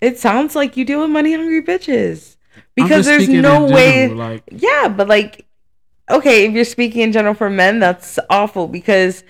it 0.00 0.18
sounds 0.18 0.56
like 0.56 0.76
you 0.76 0.84
deal 0.84 1.00
with 1.00 1.10
money 1.10 1.32
hungry 1.32 1.62
bitches 1.62 2.36
because 2.74 3.06
there's 3.06 3.28
no 3.28 3.66
way. 3.66 4.08
general, 4.08 4.18
Like, 4.18 4.42
Yeah, 4.50 4.88
but 4.88 5.06
like, 5.08 5.46
okay, 6.10 6.46
if 6.46 6.52
you're 6.52 6.64
speaking 6.64 7.02
in 7.02 7.12
general 7.12 7.34
for 7.34 7.48
men, 7.48 7.78
that's 7.78 8.18
awful 8.28 8.66
because 8.66 9.22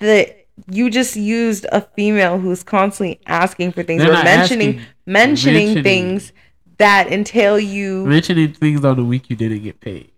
the 0.00 0.34
you 0.70 0.90
just 0.90 1.16
used 1.16 1.66
a 1.72 1.80
female 1.80 2.38
who's 2.38 2.62
constantly 2.62 3.20
asking 3.26 3.72
for 3.72 3.82
things 3.82 4.02
They're 4.02 4.10
or 4.10 4.22
mentioning 4.24 4.78
asking, 4.78 4.86
mentioning 5.06 5.66
mentioning. 5.66 5.84
things 5.84 6.32
that 6.78 7.12
entail 7.12 7.58
you. 7.58 8.06
mentioning 8.06 8.52
things 8.52 8.84
on 8.84 8.96
the 8.96 9.04
week 9.04 9.30
you 9.30 9.36
didn't 9.36 9.62
get 9.62 9.80
paid. 9.80 10.10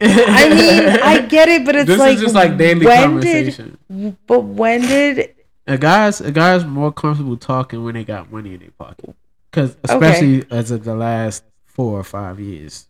I 0.00 0.48
mean, 0.48 0.88
I 1.02 1.20
get 1.28 1.48
it, 1.48 1.64
but 1.66 1.74
it's 1.76 1.88
this 1.88 1.98
like 1.98 2.16
is 2.16 2.20
just 2.22 2.34
like 2.34 2.56
daily 2.56 2.86
when 2.86 3.02
conversation. 3.02 3.78
Did, 3.90 4.16
but 4.26 4.40
when 4.40 4.82
did 4.82 5.34
a 5.66 5.76
guy's 5.76 6.20
a 6.20 6.30
guy's 6.30 6.64
more 6.64 6.92
comfortable 6.92 7.36
talking 7.36 7.84
when 7.84 7.94
they 7.94 8.04
got 8.04 8.32
money 8.32 8.54
in 8.54 8.60
their 8.60 8.70
pocket, 8.70 9.14
because 9.50 9.76
especially 9.84 10.44
as 10.50 10.70
of 10.70 10.84
the 10.84 10.94
last 10.94 11.44
four 11.66 11.98
or 11.98 12.04
five 12.04 12.40
years, 12.40 12.88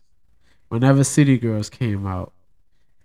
whenever 0.69 1.03
City 1.03 1.37
Girls 1.37 1.69
came 1.69 2.05
out, 2.07 2.31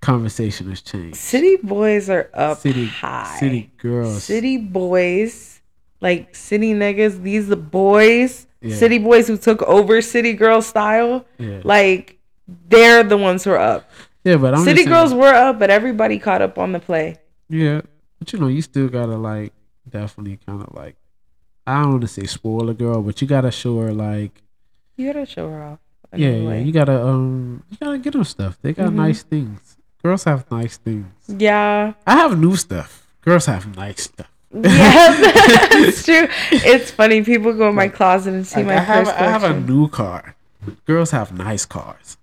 conversation 0.05 0.69
has 0.71 0.81
changed. 0.83 1.17
city 1.17 1.57
boys 1.63 2.09
are 2.11 2.31
up 2.35 2.59
City 2.59 2.87
high? 2.87 3.37
City 3.41 3.71
Girls. 3.79 4.23
City 4.25 4.57
boys, 4.59 5.61
like 6.01 6.35
city 6.35 6.75
niggas, 6.75 7.23
these 7.23 7.49
the 7.49 7.57
boys, 7.57 8.47
Yeah. 8.61 8.77
city 8.77 8.99
boys 8.99 9.27
who 9.29 9.37
took 9.37 9.63
over 9.63 10.01
city 10.03 10.33
girl 10.35 10.61
style. 10.63 11.25
Yeah. 11.39 11.61
Like 11.65 12.19
they're 12.69 13.03
the 13.03 13.17
ones 13.17 13.45
who 13.45 13.51
are 13.53 13.59
up. 13.59 13.91
yeah, 14.25 14.37
but 14.37 14.55
I'm 14.55 14.65
city 14.65 14.85
girls 14.85 15.13
were 15.15 15.33
up, 15.35 15.59
but 15.59 15.71
everybody 15.71 16.19
caught 16.19 16.43
up 16.43 16.59
on 16.59 16.73
the 16.73 16.81
play. 16.81 17.17
Yeah, 17.49 17.81
but 18.19 18.33
you 18.33 18.39
know, 18.39 18.49
you 18.49 18.63
still 18.63 18.89
gotta 18.89 19.17
like 19.17 19.53
definitely 19.89 20.39
kind 20.47 20.63
of 20.63 20.75
like 20.75 20.97
I 21.67 21.83
don't 21.83 21.91
want 21.93 22.03
to 22.03 22.09
say 22.09 22.25
spoil 22.27 22.69
a 22.69 22.75
girl, 22.75 23.01
but 23.03 23.21
you 23.23 23.27
gotta 23.29 23.51
show 23.51 23.79
her 23.81 23.93
like 23.93 24.43
You 24.97 25.13
gotta 25.13 25.25
show 25.27 25.49
her 25.49 25.63
off. 25.63 25.79
yeah, 26.17 26.31
yeah. 26.31 26.55
You 26.57 26.73
gotta 26.73 27.05
um, 27.07 27.63
you 27.71 27.77
gotta 27.81 27.99
get 27.99 28.13
them 28.13 28.25
stuff. 28.25 28.59
They 28.61 28.73
got 28.75 28.91
Mhm. 28.91 28.95
nice 28.95 29.23
things. 29.23 29.74
Girls 30.05 30.25
have 30.25 30.51
nice 30.51 30.77
things. 30.77 31.07
yeah. 31.29 31.95
I 32.07 32.17
have 32.17 32.39
new 32.39 32.57
stuff. 32.57 33.07
Girls 33.23 33.47
have 33.47 33.75
nice 33.75 34.03
stuff. 34.03 34.31
Yeah, 34.53 34.61
it's 35.81 36.05
true. 36.05 36.29
It's 36.53 36.91
funny. 36.91 37.23
People 37.25 37.55
go 37.55 37.71
in 37.71 37.75
my 37.75 37.89
closet 37.89 38.35
and 38.35 38.47
see 38.47 38.57
Like, 38.63 38.67
my 38.67 38.75
I 38.75 38.79
have 38.81 39.09
I 39.09 39.25
have 39.25 39.43
a 39.45 39.59
new 39.59 39.89
car. 39.89 40.37
Girls 40.87 41.11
have 41.11 41.33
nice 41.33 41.65
cars. 41.65 42.19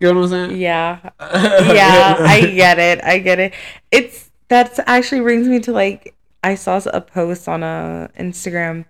You 0.00 0.08
know 0.12 0.20
what 0.20 0.32
I'm 0.32 0.48
saying? 0.48 0.60
Yeah. 0.60 1.10
yeah, 1.20 2.16
I 2.18 2.50
get 2.54 2.78
it. 2.78 3.04
I 3.04 3.18
get 3.18 3.38
it. 3.38 3.52
It's 3.92 4.30
that's 4.48 4.80
actually 4.86 5.20
brings 5.20 5.46
me 5.46 5.60
to 5.60 5.72
like 5.72 6.14
I 6.42 6.54
saw 6.54 6.80
a 6.86 7.00
post 7.02 7.46
on 7.46 7.62
a 7.62 8.08
Instagram 8.18 8.86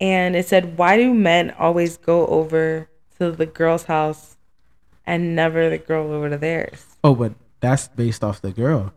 and 0.00 0.34
it 0.34 0.48
said 0.48 0.78
why 0.78 0.96
do 0.96 1.12
men 1.12 1.50
always 1.58 1.98
go 1.98 2.26
over 2.28 2.88
to 3.18 3.30
the 3.30 3.46
girl's 3.46 3.84
house 3.84 4.36
and 5.06 5.36
never 5.36 5.68
the 5.68 5.78
girl 5.78 6.10
over 6.10 6.30
to 6.30 6.38
theirs? 6.38 6.96
Oh, 7.04 7.14
but 7.14 7.32
that's 7.64 7.88
based 7.88 8.22
off 8.22 8.42
the 8.42 8.52
girl. 8.52 8.92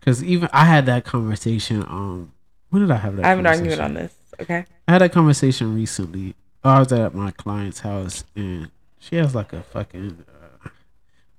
Cause 0.00 0.22
even 0.22 0.48
I 0.52 0.64
had 0.64 0.86
that 0.86 1.04
conversation. 1.04 1.82
Um, 1.82 2.32
when 2.70 2.82
did 2.82 2.90
I 2.90 2.96
have 2.96 3.16
that? 3.16 3.24
I 3.24 3.28
have 3.28 3.38
an 3.38 3.46
argument 3.46 3.80
on 3.80 3.94
this. 3.94 4.14
Okay. 4.40 4.64
I 4.88 4.92
had 4.92 5.02
a 5.02 5.08
conversation 5.08 5.74
recently. 5.74 6.34
I 6.64 6.80
was 6.80 6.92
at 6.92 7.14
my 7.14 7.30
client's 7.30 7.80
house 7.80 8.24
and 8.34 8.70
she 8.98 9.16
has 9.16 9.34
like 9.34 9.52
a 9.52 9.62
fucking 9.62 10.24
uh, 10.28 10.68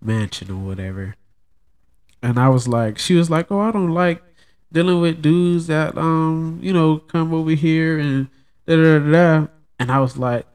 mansion 0.02 0.52
or 0.52 0.58
whatever. 0.58 1.16
And 2.24 2.40
I 2.40 2.50
was 2.50 2.68
like, 2.68 2.98
she 3.00 3.16
was 3.16 3.30
like, 3.30 3.52
"Oh, 3.52 3.60
I 3.60 3.72
don't 3.72 3.94
like 3.94 4.22
dealing 4.72 5.02
with 5.02 5.22
dudes 5.22 5.68
that 5.68 5.98
um, 5.98 6.60
you 6.62 6.72
know, 6.72 7.00
come 7.00 7.34
over 7.34 7.52
here 7.52 8.00
and 8.00 8.30
da 8.68 8.76
da 8.76 9.00
da." 9.00 9.12
da." 9.12 9.48
And 9.80 9.92
I 9.92 10.00
was 10.00 10.18
like, 10.18 10.46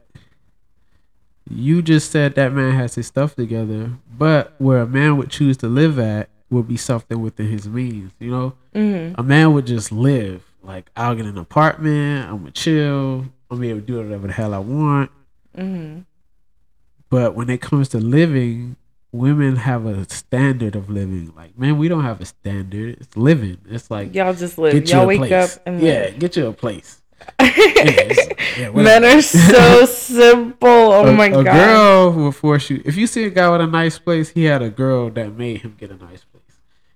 "You 1.49 1.81
just 1.81 2.11
said 2.11 2.35
that 2.35 2.53
man 2.53 2.73
has 2.73 2.95
his 2.95 3.07
stuff 3.07 3.35
together, 3.35 3.91
but 4.17 4.53
where 4.57 4.79
a 4.81 4.87
man 4.87 5.17
would 5.17 5.29
choose 5.29 5.57
to 5.57 5.67
live 5.67 5.97
at, 5.99 6.29
would 6.49 6.67
be 6.67 6.77
something 6.77 7.21
within 7.21 7.47
his 7.47 7.67
means. 7.67 8.11
You 8.19 8.31
know, 8.31 8.53
Mm-hmm. 8.75 9.19
a 9.19 9.23
man 9.23 9.53
would 9.53 9.65
just 9.67 9.91
live 9.91 10.43
like 10.61 10.89
I'll 10.95 11.15
get 11.15 11.25
an 11.25 11.37
apartment. 11.37 12.29
I'm 12.29 12.39
gonna 12.39 12.51
chill. 12.51 13.21
I'm 13.49 13.57
gonna 13.57 13.61
be 13.61 13.69
able 13.69 13.79
to 13.81 13.85
do 13.85 13.97
whatever 13.97 14.27
the 14.27 14.33
hell 14.33 14.53
I 14.53 14.59
want. 14.59 15.11
Mm-hmm. 15.57 15.99
But 17.09 17.35
when 17.35 17.49
it 17.49 17.61
comes 17.61 17.89
to 17.89 17.99
living, 17.99 18.75
women 19.11 19.55
have 19.55 19.85
a 19.85 20.07
standard 20.09 20.75
of 20.75 20.89
living. 20.89 21.31
Like, 21.35 21.57
man, 21.57 21.77
we 21.77 21.87
don't 21.87 22.03
have 22.03 22.19
a 22.21 22.25
standard. 22.25 22.97
It's 22.99 23.15
living. 23.15 23.57
It's 23.69 23.89
like 23.89 24.13
Y'all 24.13 24.33
just 24.33 24.57
live. 24.57 24.87
Y'all 24.89 25.05
wake 25.07 25.19
place. 25.19 25.55
up 25.55 25.61
and 25.65 25.81
yeah, 25.81 26.01
live. 26.07 26.19
get 26.19 26.35
you 26.35 26.47
a 26.47 26.53
place. 26.53 27.01
Yeah, 27.39 28.13
yeah. 28.57 28.69
Men 28.71 29.05
are 29.05 29.21
so 29.21 29.85
simple. 29.85 30.67
Oh 30.69 31.07
a, 31.07 31.13
my 31.13 31.27
a 31.27 31.43
god. 31.43 31.45
girl 31.45 32.11
will 32.13 32.31
force 32.31 32.69
you. 32.69 32.81
If 32.85 32.95
you 32.95 33.07
see 33.07 33.25
a 33.25 33.29
guy 33.29 33.49
with 33.49 33.61
a 33.61 33.67
nice 33.67 33.99
place, 33.99 34.29
he 34.29 34.43
had 34.45 34.61
a 34.61 34.69
girl 34.69 35.09
that 35.11 35.33
made 35.37 35.61
him 35.61 35.75
get 35.79 35.91
a 35.91 35.95
nice 35.97 36.23
place. 36.23 36.43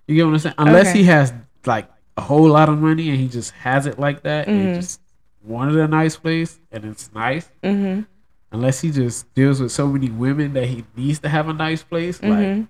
You 0.08 0.16
get 0.16 0.26
what 0.26 0.34
I'm 0.34 0.40
saying? 0.40 0.56
Unless 0.58 0.90
Okay. 0.90 1.00
he 1.00 1.04
has 1.06 1.34
like 1.66 1.90
a 2.18 2.22
whole 2.22 2.48
lot 2.50 2.70
of 2.70 2.80
money 2.80 3.10
and 3.10 3.20
he 3.20 3.28
just 3.28 3.52
has 3.52 3.86
it 3.86 4.00
like 4.00 4.24
that, 4.24 4.48
and 4.48 4.60
Mm-hmm. 4.60 4.70
he 4.74 4.76
just 4.82 5.02
wanted 5.44 5.76
a 5.78 5.88
nice 5.88 6.16
place 6.18 6.60
and 6.72 6.86
it's 6.86 7.12
nice. 7.14 7.50
Mm-hmm. 7.64 8.02
Unless 8.52 8.82
he 8.82 8.92
just 8.92 9.34
deals 9.34 9.62
with 9.62 9.72
so 9.72 9.88
many 9.88 10.10
women 10.10 10.54
that 10.54 10.66
he 10.68 10.84
needs 10.96 11.20
to 11.20 11.30
have 11.30 11.48
a 11.50 11.54
nice 11.54 11.84
place, 11.84 12.20
Mm-hmm. 12.20 12.60
like 12.60 12.68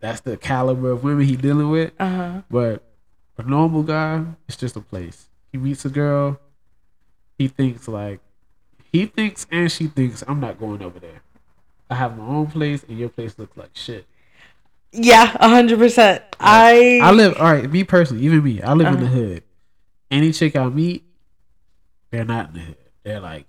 that's 0.00 0.20
the 0.20 0.36
caliber 0.36 0.90
of 0.90 1.04
women 1.04 1.24
he 1.26 1.36
dealing 1.36 1.70
with. 1.70 1.92
Uh 1.98 2.08
huh. 2.08 2.42
But 2.50 2.82
a 3.38 3.42
normal 3.42 3.82
guy, 3.82 4.24
it's 4.48 4.56
just 4.56 4.76
a 4.76 4.80
place. 4.80 5.28
He 5.52 5.58
meets 5.58 5.84
a 5.84 5.88
girl, 5.88 6.38
he 7.38 7.48
thinks 7.48 7.88
like 7.88 8.20
he 8.92 9.06
thinks 9.06 9.46
and 9.50 9.70
she 9.70 9.86
thinks 9.88 10.22
I'm 10.26 10.40
not 10.40 10.58
going 10.58 10.82
over 10.82 10.98
there. 10.98 11.20
I 11.90 11.96
have 11.96 12.16
my 12.16 12.24
own 12.26 12.46
place 12.46 12.84
and 12.88 12.98
your 12.98 13.08
place 13.08 13.38
looks 13.38 13.56
like 13.56 13.70
shit. 13.74 14.06
Yeah, 14.92 15.36
a 15.40 15.48
hundred 15.48 15.78
percent. 15.78 16.22
I 16.40 17.00
I 17.02 17.10
live 17.10 17.36
all 17.38 17.52
right, 17.52 17.70
me 17.70 17.84
personally, 17.84 18.24
even 18.24 18.42
me, 18.44 18.62
I 18.62 18.72
live 18.74 18.86
in 18.88 19.00
the 19.00 19.06
Uh-huh. 19.06 19.14
hood. 19.14 19.42
Any 20.10 20.30
chick 20.32 20.54
I 20.54 20.66
meet, 20.68 21.04
they're 22.10 22.24
not 22.24 22.48
in 22.50 22.54
the 22.54 22.60
hood. 22.60 22.76
They're 23.02 23.20
like, 23.20 23.48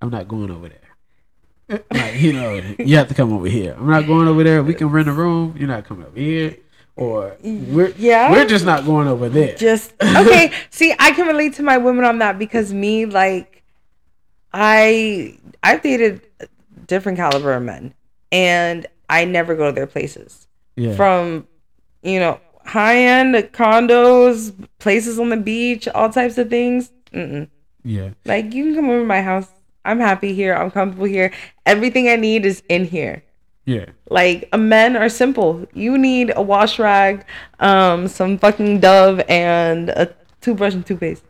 I'm 0.00 0.10
not 0.10 0.28
going 0.28 0.50
over 0.50 0.68
there. 0.68 1.80
like, 1.90 2.14
you 2.20 2.32
know, 2.32 2.62
you 2.78 2.96
have 2.96 3.08
to 3.08 3.14
come 3.14 3.32
over 3.32 3.48
here. 3.48 3.74
I'm 3.76 3.88
not 3.90 4.06
going 4.06 4.28
over 4.28 4.44
there. 4.44 4.62
We 4.62 4.74
can 4.74 4.88
rent 4.88 5.08
a 5.08 5.12
room. 5.12 5.56
You're 5.58 5.66
not 5.68 5.84
coming 5.84 6.06
over 6.06 6.18
here. 6.18 6.56
Or 6.96 7.36
we're 7.42 7.92
Yeah. 7.98 8.30
we're 8.32 8.46
just 8.46 8.64
not 8.64 8.86
going 8.86 9.06
over 9.06 9.28
there. 9.28 9.54
just 9.54 9.92
okay. 10.02 10.50
See, 10.70 10.94
I 10.98 11.12
can 11.12 11.26
relate 11.26 11.52
to 11.54 11.62
my 11.62 11.76
women 11.76 12.04
on 12.06 12.18
that 12.20 12.38
because 12.38 12.72
me, 12.72 13.04
like, 13.06 13.62
I 14.52 15.36
I've 15.62 15.82
dated 15.82 16.22
different 16.86 17.18
caliber 17.18 17.52
of 17.52 17.62
men, 17.62 17.94
and 18.32 18.86
I 19.10 19.24
never 19.24 19.54
go 19.54 19.66
to 19.66 19.72
their 19.72 19.86
places. 19.86 20.46
yeah. 20.76 20.94
From 20.96 21.46
you 22.02 22.18
know 22.20 22.40
high 22.64 22.96
end 22.96 23.34
condos, 23.52 24.52
places 24.78 25.18
on 25.18 25.28
the 25.30 25.36
beach, 25.36 25.86
all 25.88 26.08
types 26.10 26.38
of 26.38 26.48
things. 26.48 26.90
Mm-mm. 27.12 27.48
yeah. 27.84 28.10
Like 28.24 28.52
you 28.54 28.64
can 28.64 28.74
come 28.74 28.88
over 28.90 29.00
to 29.00 29.04
my 29.06 29.20
house. 29.22 29.48
I'm 29.84 30.00
happy 30.00 30.34
here. 30.34 30.54
I'm 30.54 30.70
comfortable 30.70 31.06
here. 31.06 31.32
Everything 31.64 32.08
I 32.08 32.16
need 32.16 32.44
is 32.44 32.62
in 32.68 32.86
here. 32.86 33.22
Yeah. 33.66 33.86
Like 34.08 34.48
men 34.56 34.96
are 34.96 35.08
simple. 35.08 35.66
You 35.74 35.98
need 35.98 36.32
a 36.34 36.40
wash 36.40 36.78
rag, 36.78 37.26
um, 37.60 38.08
some 38.08 38.38
fucking 38.38 38.80
Dove, 38.80 39.20
and 39.28 39.90
a 39.90 40.14
toothbrush 40.40 40.72
and 40.72 40.86
toothpaste. 40.86 41.24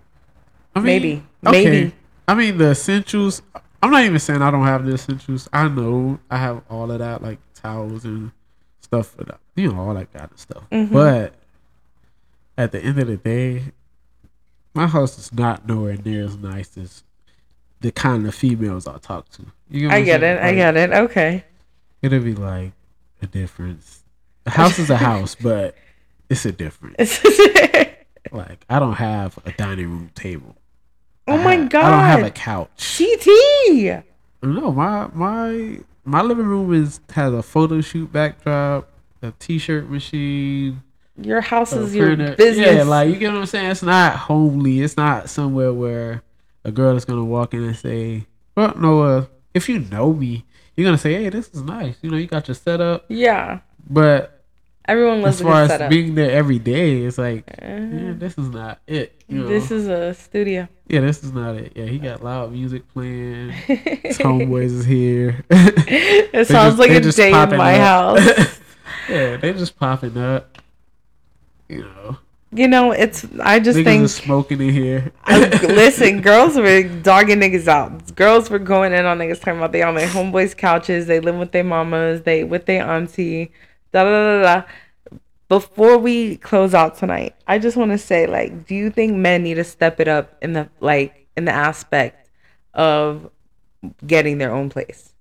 I 0.75 0.81
mean, 0.81 0.87
Maybe. 0.87 1.22
okay. 1.46 1.64
Maybe. 1.64 1.94
I 2.29 2.35
mean 2.35 2.59
the 2.59 2.70
essentials. 2.70 3.42
I'm 3.83 3.90
not 3.90 4.05
even 4.05 4.18
saying 4.18 4.42
I 4.42 4.51
don't 4.51 4.64
have 4.64 4.85
the 4.85 4.94
essentials. 4.94 5.49
I 5.53 5.68
know 5.68 6.18
I 6.31 6.37
have 6.37 6.62
all 6.68 6.90
of 6.90 6.99
that, 6.99 7.22
like 7.22 7.38
towels 7.55 8.05
and 8.05 8.33
stuff 8.81 9.09
for 9.09 9.25
that. 9.25 9.40
You 9.55 9.72
know, 9.72 9.81
all 9.81 9.94
that 9.94 10.12
kind 10.12 10.31
of 10.31 10.38
stuff. 10.38 10.64
Mm-hmm. 10.70 10.92
But 10.92 11.35
at 12.59 12.72
the 12.72 12.81
end 12.81 12.99
of 12.99 13.07
the 13.07 13.16
day, 13.16 13.62
my 14.75 14.87
house 14.87 15.18
is 15.18 15.33
not 15.33 15.66
nowhere 15.66 15.96
near 16.05 16.25
as 16.25 16.37
nice 16.37 16.77
as 16.77 17.03
the 17.81 17.92
kind 17.92 18.27
of 18.27 18.35
females 18.35 18.87
I 18.87 18.99
talk 18.99 19.31
to. 19.31 19.46
You 19.70 19.88
I 19.88 20.03
get 20.03 20.22
it. 20.22 20.38
I 20.42 20.55
get 20.55 20.77
it. 20.77 20.90
Okay. 20.90 21.44
It'll 22.12 22.25
be 22.25 22.35
like 22.35 22.73
a 23.23 23.27
difference. 23.27 24.03
A 24.47 24.51
house 24.51 24.79
is 24.79 24.90
a 24.90 24.97
house, 24.97 25.35
but 25.40 25.75
it's 26.29 26.45
a 26.47 26.53
difference. 26.53 27.23
Like 28.33 28.64
I 28.69 28.79
don't 28.79 28.95
have 28.95 29.38
a 29.47 29.53
dining 29.53 29.88
room 29.88 30.11
table. 30.14 30.57
I 31.29 31.33
Oh 31.33 31.38
my 31.38 31.57
ha- 31.57 31.62
I 31.62 31.66
don't 31.90 32.05
have 32.05 32.23
a 32.25 32.31
couch. 32.31 32.99
CT. 32.99 34.05
No, 34.42 34.73
my 34.73 35.09
my 35.14 35.79
my 36.05 36.23
living 36.23 36.47
room 36.47 36.73
is 36.75 37.01
has 37.11 37.33
a 37.33 37.42
photo 37.42 37.81
shoot 37.81 38.12
backdrop, 38.12 38.88
a 39.23 39.33
t-shirt 39.38 39.88
machine, 39.90 40.83
Your 41.21 41.40
house 41.40 41.73
is 41.73 41.95
your 41.95 42.14
printer. 42.14 42.37
business. 42.37 42.77
Yeah, 42.77 42.83
like 42.85 43.09
you 43.11 43.16
get 43.16 43.33
what 43.33 43.40
I'm 43.40 43.47
saying. 43.47 43.71
It's 43.71 43.83
not 43.83 44.16
homely. 44.16 44.81
It's 44.83 44.97
not 44.97 45.29
somewhere 45.31 45.73
where 45.73 46.23
a 46.64 46.71
girl 46.73 46.97
is 46.97 47.05
gonna 47.05 47.25
walk 47.25 47.55
in 47.55 47.62
and 47.64 47.77
say, 47.77 48.27
"Well, 48.57 48.75
no, 48.77 49.03
uh, 49.03 49.25
if 49.57 49.69
you 49.69 49.79
know 49.81 50.12
me, 50.12 50.45
you're 50.77 50.85
gonna 50.87 50.99
say, 50.99 51.14
hey, 51.14 51.29
this 51.31 51.49
is 51.49 51.62
nice. 51.62 51.97
You 52.03 52.11
know, 52.11 52.16
you 52.19 52.27
got 52.27 52.47
your 52.49 52.55
setup." 52.55 53.07
yeah. 53.09 53.61
But 53.88 54.33
Everyone 54.88 55.21
loves 55.23 55.40
as 55.40 55.42
far 55.42 55.62
as 55.62 55.71
setup. 55.71 55.90
being 55.90 56.14
there 56.14 56.31
every 56.31 56.61
day, 56.61 57.03
it's 57.03 57.19
like, 57.19 57.45
uh-huh. 57.61 57.73
yeah, 57.73 58.12
this 58.16 58.38
is 58.38 58.49
not 58.51 58.79
it. 58.87 59.21
You 59.27 59.38
know? 59.42 59.49
This 59.49 59.71
is 59.73 59.88
a 59.88 60.14
studio. 60.14 60.69
yeah, 60.87 61.01
this 61.01 61.25
is 61.25 61.33
not 61.33 61.57
it. 61.57 61.73
Yeah, 61.75 61.87
he 61.87 61.99
got 61.99 62.23
loud 62.23 62.53
music 62.53 62.83
playing. 62.92 63.51
His 63.51 64.19
homeboys 64.27 64.73
is 64.79 64.85
here. 64.85 65.45
It 65.51 66.47
sounds 66.55 66.77
just- 66.77 66.79
like 66.79 66.90
a 66.90 67.01
day 67.01 67.29
in 67.33 67.57
my 67.59 67.79
up. 67.81 68.19
house. 68.21 68.61
yeah, 69.09 69.37
they 69.38 69.53
just 69.55 69.77
popping 69.79 70.16
up. 70.19 70.59
You 71.69 71.83
know, 71.83 72.19
you 72.53 72.69
know, 72.69 72.93
it's. 72.93 73.27
I 73.41 73.59
just 73.59 73.79
niggas 73.79 73.85
think. 73.85 74.05
is 74.05 74.15
smoking 74.15 74.61
in 74.61 74.71
here. 74.71 75.13
Listen, 75.29 76.21
girls 76.21 76.57
were 76.57 76.83
dogging 76.83 77.41
niggas 77.41 77.67
out. 77.67 78.15
Girls 78.15 78.49
were 78.49 78.59
going 78.59 78.93
in 78.93 79.05
on 79.05 79.19
niggas 79.19 79.41
talking 79.41 79.59
about 79.59 79.73
they 79.73 79.83
on 79.83 79.95
their 79.95 80.09
homeboys' 80.09 80.57
couches, 80.57 81.07
they 81.07 81.21
live 81.21 81.37
with 81.37 81.53
their 81.53 81.65
mamas, 81.65 82.23
they 82.23 82.45
with 82.45 82.67
their 82.67 82.87
auntie, 82.89 83.53
da 83.93 84.05
da 84.05 84.11
da 84.11 84.43
da. 84.43 84.43
da. 84.43 84.63
Before 85.49 85.97
we 85.97 86.39
close 86.39 86.75
out 86.75 86.97
tonight, 86.99 87.37
I 87.47 87.61
just 87.61 87.77
want 87.77 87.93
to 87.93 87.99
say, 87.99 88.27
like, 88.27 88.67
do 88.67 88.75
you 88.75 88.91
think 88.91 89.15
men 89.15 89.45
need 89.45 89.55
to 89.55 89.65
step 89.65 90.01
it 90.01 90.09
up 90.09 90.37
in 90.43 90.55
the 90.55 90.69
like 90.81 91.29
in 91.37 91.45
the 91.45 91.53
aspect 91.53 92.29
of 92.75 93.31
getting 94.07 94.39
their 94.39 94.53
own 94.53 94.71
place? 94.71 95.15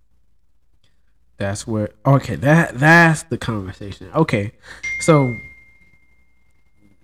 That's 1.37 1.67
where 1.67 1.89
okay, 2.05 2.35
that 2.35 2.79
that's 2.79 3.23
the 3.23 3.37
conversation. 3.37 4.09
Okay. 4.15 4.53
So 5.01 5.35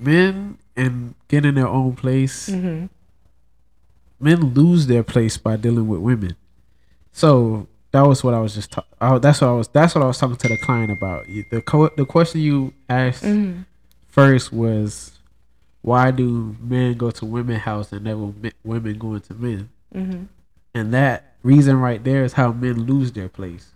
men 0.02 0.58
and 0.76 1.16
get 1.28 1.46
in 1.46 1.56
their 1.56 1.68
own 1.68 1.96
place, 1.96 2.50
Mm-hmm. 2.50 2.86
men 4.20 4.54
lose 4.54 4.88
their 4.88 5.04
place 5.04 5.38
by 5.38 5.56
dealing 5.56 5.88
with 5.88 6.00
women. 6.02 6.36
So 7.12 7.68
that 7.92 8.02
was 8.02 8.24
what 8.24 8.34
I 8.34 8.40
was 8.40 8.56
just 8.56 8.72
talking. 8.72 8.90
Oh, 9.02 9.20
that's 9.20 9.42
what 9.42 9.48
I 9.50 9.54
was. 9.54 9.68
That's 9.68 9.96
what 9.96 10.04
I 10.04 10.08
was 10.08 10.18
talking 10.18 10.38
to 10.38 10.48
the 10.48 10.58
client 10.58 10.92
about. 10.92 11.26
The 11.28 11.62
co- 11.62 11.92
the 11.98 12.06
question 12.06 12.42
you 12.42 12.74
asked 12.90 13.24
Mm-hmm. 13.24 13.62
first 14.08 14.54
was, 14.54 15.18
why 15.82 16.12
do 16.12 16.56
men 16.62 16.94
go 16.96 17.12
to 17.12 17.26
women 17.26 17.58
house 17.58 17.92
and 17.92 18.04
never 18.06 18.32
women 18.64 18.98
go 18.98 19.16
into 19.16 19.34
men? 19.34 19.70
Mm-hmm. 19.94 20.24
And 20.74 20.94
that 20.94 21.34
reason 21.44 21.78
right 21.80 22.02
there 22.04 22.24
is 22.24 22.34
how 22.34 22.52
men 22.54 22.86
lose 22.86 23.12
their 23.12 23.28
place. 23.28 23.72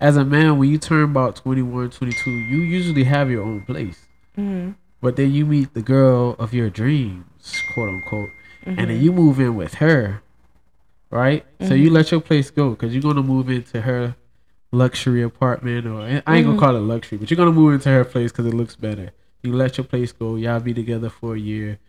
As 0.00 0.16
a 0.16 0.24
man, 0.24 0.58
when 0.58 0.68
you 0.68 0.78
turn 0.78 1.04
about 1.04 1.36
21, 1.36 1.90
22, 1.90 2.30
you 2.30 2.58
usually 2.58 3.04
have 3.04 3.30
your 3.30 3.44
own 3.44 3.62
place. 3.64 4.06
Mm-hmm. 4.36 4.72
But 5.02 5.16
then 5.16 5.32
you 5.32 5.44
meet 5.44 5.74
the 5.74 5.82
girl 5.82 6.36
of 6.38 6.54
your 6.54 6.70
dreams, 6.70 7.24
quote 7.74 7.88
unquote, 7.88 8.30
and 8.64 8.78
then 8.78 8.88
mm-hmm. 8.88 9.02
you 9.02 9.12
move 9.12 9.40
in 9.40 9.56
with 9.56 9.74
her, 9.74 10.22
right? 11.10 11.44
So 11.60 11.74
you 11.74 11.86
mm-hmm. 11.86 11.94
let 11.96 12.12
your 12.12 12.20
place 12.20 12.50
go 12.50 12.70
because 12.70 12.94
you're 12.94 13.02
gonna 13.02 13.22
move 13.22 13.50
into 13.50 13.80
her 13.80 14.14
luxury 14.70 15.20
apartment, 15.22 15.88
or 15.88 16.02
I 16.02 16.06
ain't 16.06 16.24
gonna 16.24 16.42
mm-hmm. 16.44 16.58
call 16.60 16.76
it 16.76 16.80
luxury, 16.80 17.18
but 17.18 17.28
you're 17.28 17.36
gonna 17.36 17.50
move 17.50 17.74
into 17.74 17.88
her 17.88 18.04
place 18.04 18.30
because 18.30 18.46
it 18.46 18.54
looks 18.54 18.76
better. 18.76 19.10
You 19.42 19.52
let 19.54 19.76
your 19.76 19.84
place 19.84 20.12
go. 20.12 20.36
Y'all 20.36 20.60
be 20.60 20.72
together 20.72 21.10
for 21.10 21.34
a 21.34 21.38
year. 21.38 21.80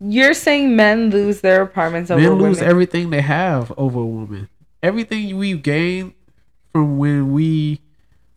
You're 0.00 0.32
saying 0.32 0.74
men 0.74 1.10
lose 1.10 1.42
their 1.42 1.60
apartments 1.60 2.10
over 2.10 2.22
Men 2.22 2.30
women? 2.30 2.48
lose 2.48 2.62
everything 2.62 3.10
they 3.10 3.20
have 3.20 3.70
over 3.76 4.00
a 4.00 4.06
woman. 4.06 4.48
Everything 4.82 5.36
we've 5.36 5.62
gained 5.62 6.14
from 6.72 6.96
when 6.96 7.32
we 7.32 7.82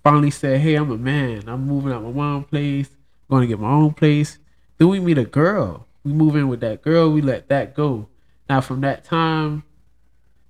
finally 0.04 0.32
said, 0.32 0.60
"Hey, 0.60 0.76
I'm 0.76 0.92
a 0.92 0.98
man. 0.98 1.44
I'm 1.48 1.66
moving 1.66 1.94
out 1.94 2.04
my 2.04 2.12
mom's 2.12 2.48
place. 2.48 2.90
Going 3.30 3.42
to 3.42 3.48
get 3.48 3.60
my 3.60 3.72
own 3.72 3.94
place." 3.94 4.40
Then 4.78 4.90
we 4.90 5.00
meet 5.00 5.18
a 5.18 5.26
girl. 5.26 5.88
We 6.04 6.14
move 6.14 6.36
in 6.36 6.48
with 6.48 6.60
that 6.62 6.82
girl. 6.82 7.12
We 7.12 7.22
let 7.22 7.50
that 7.50 7.76
go. 7.76 8.08
Now, 8.50 8.62
from 8.62 8.82
that 8.82 9.04
time, 9.04 9.64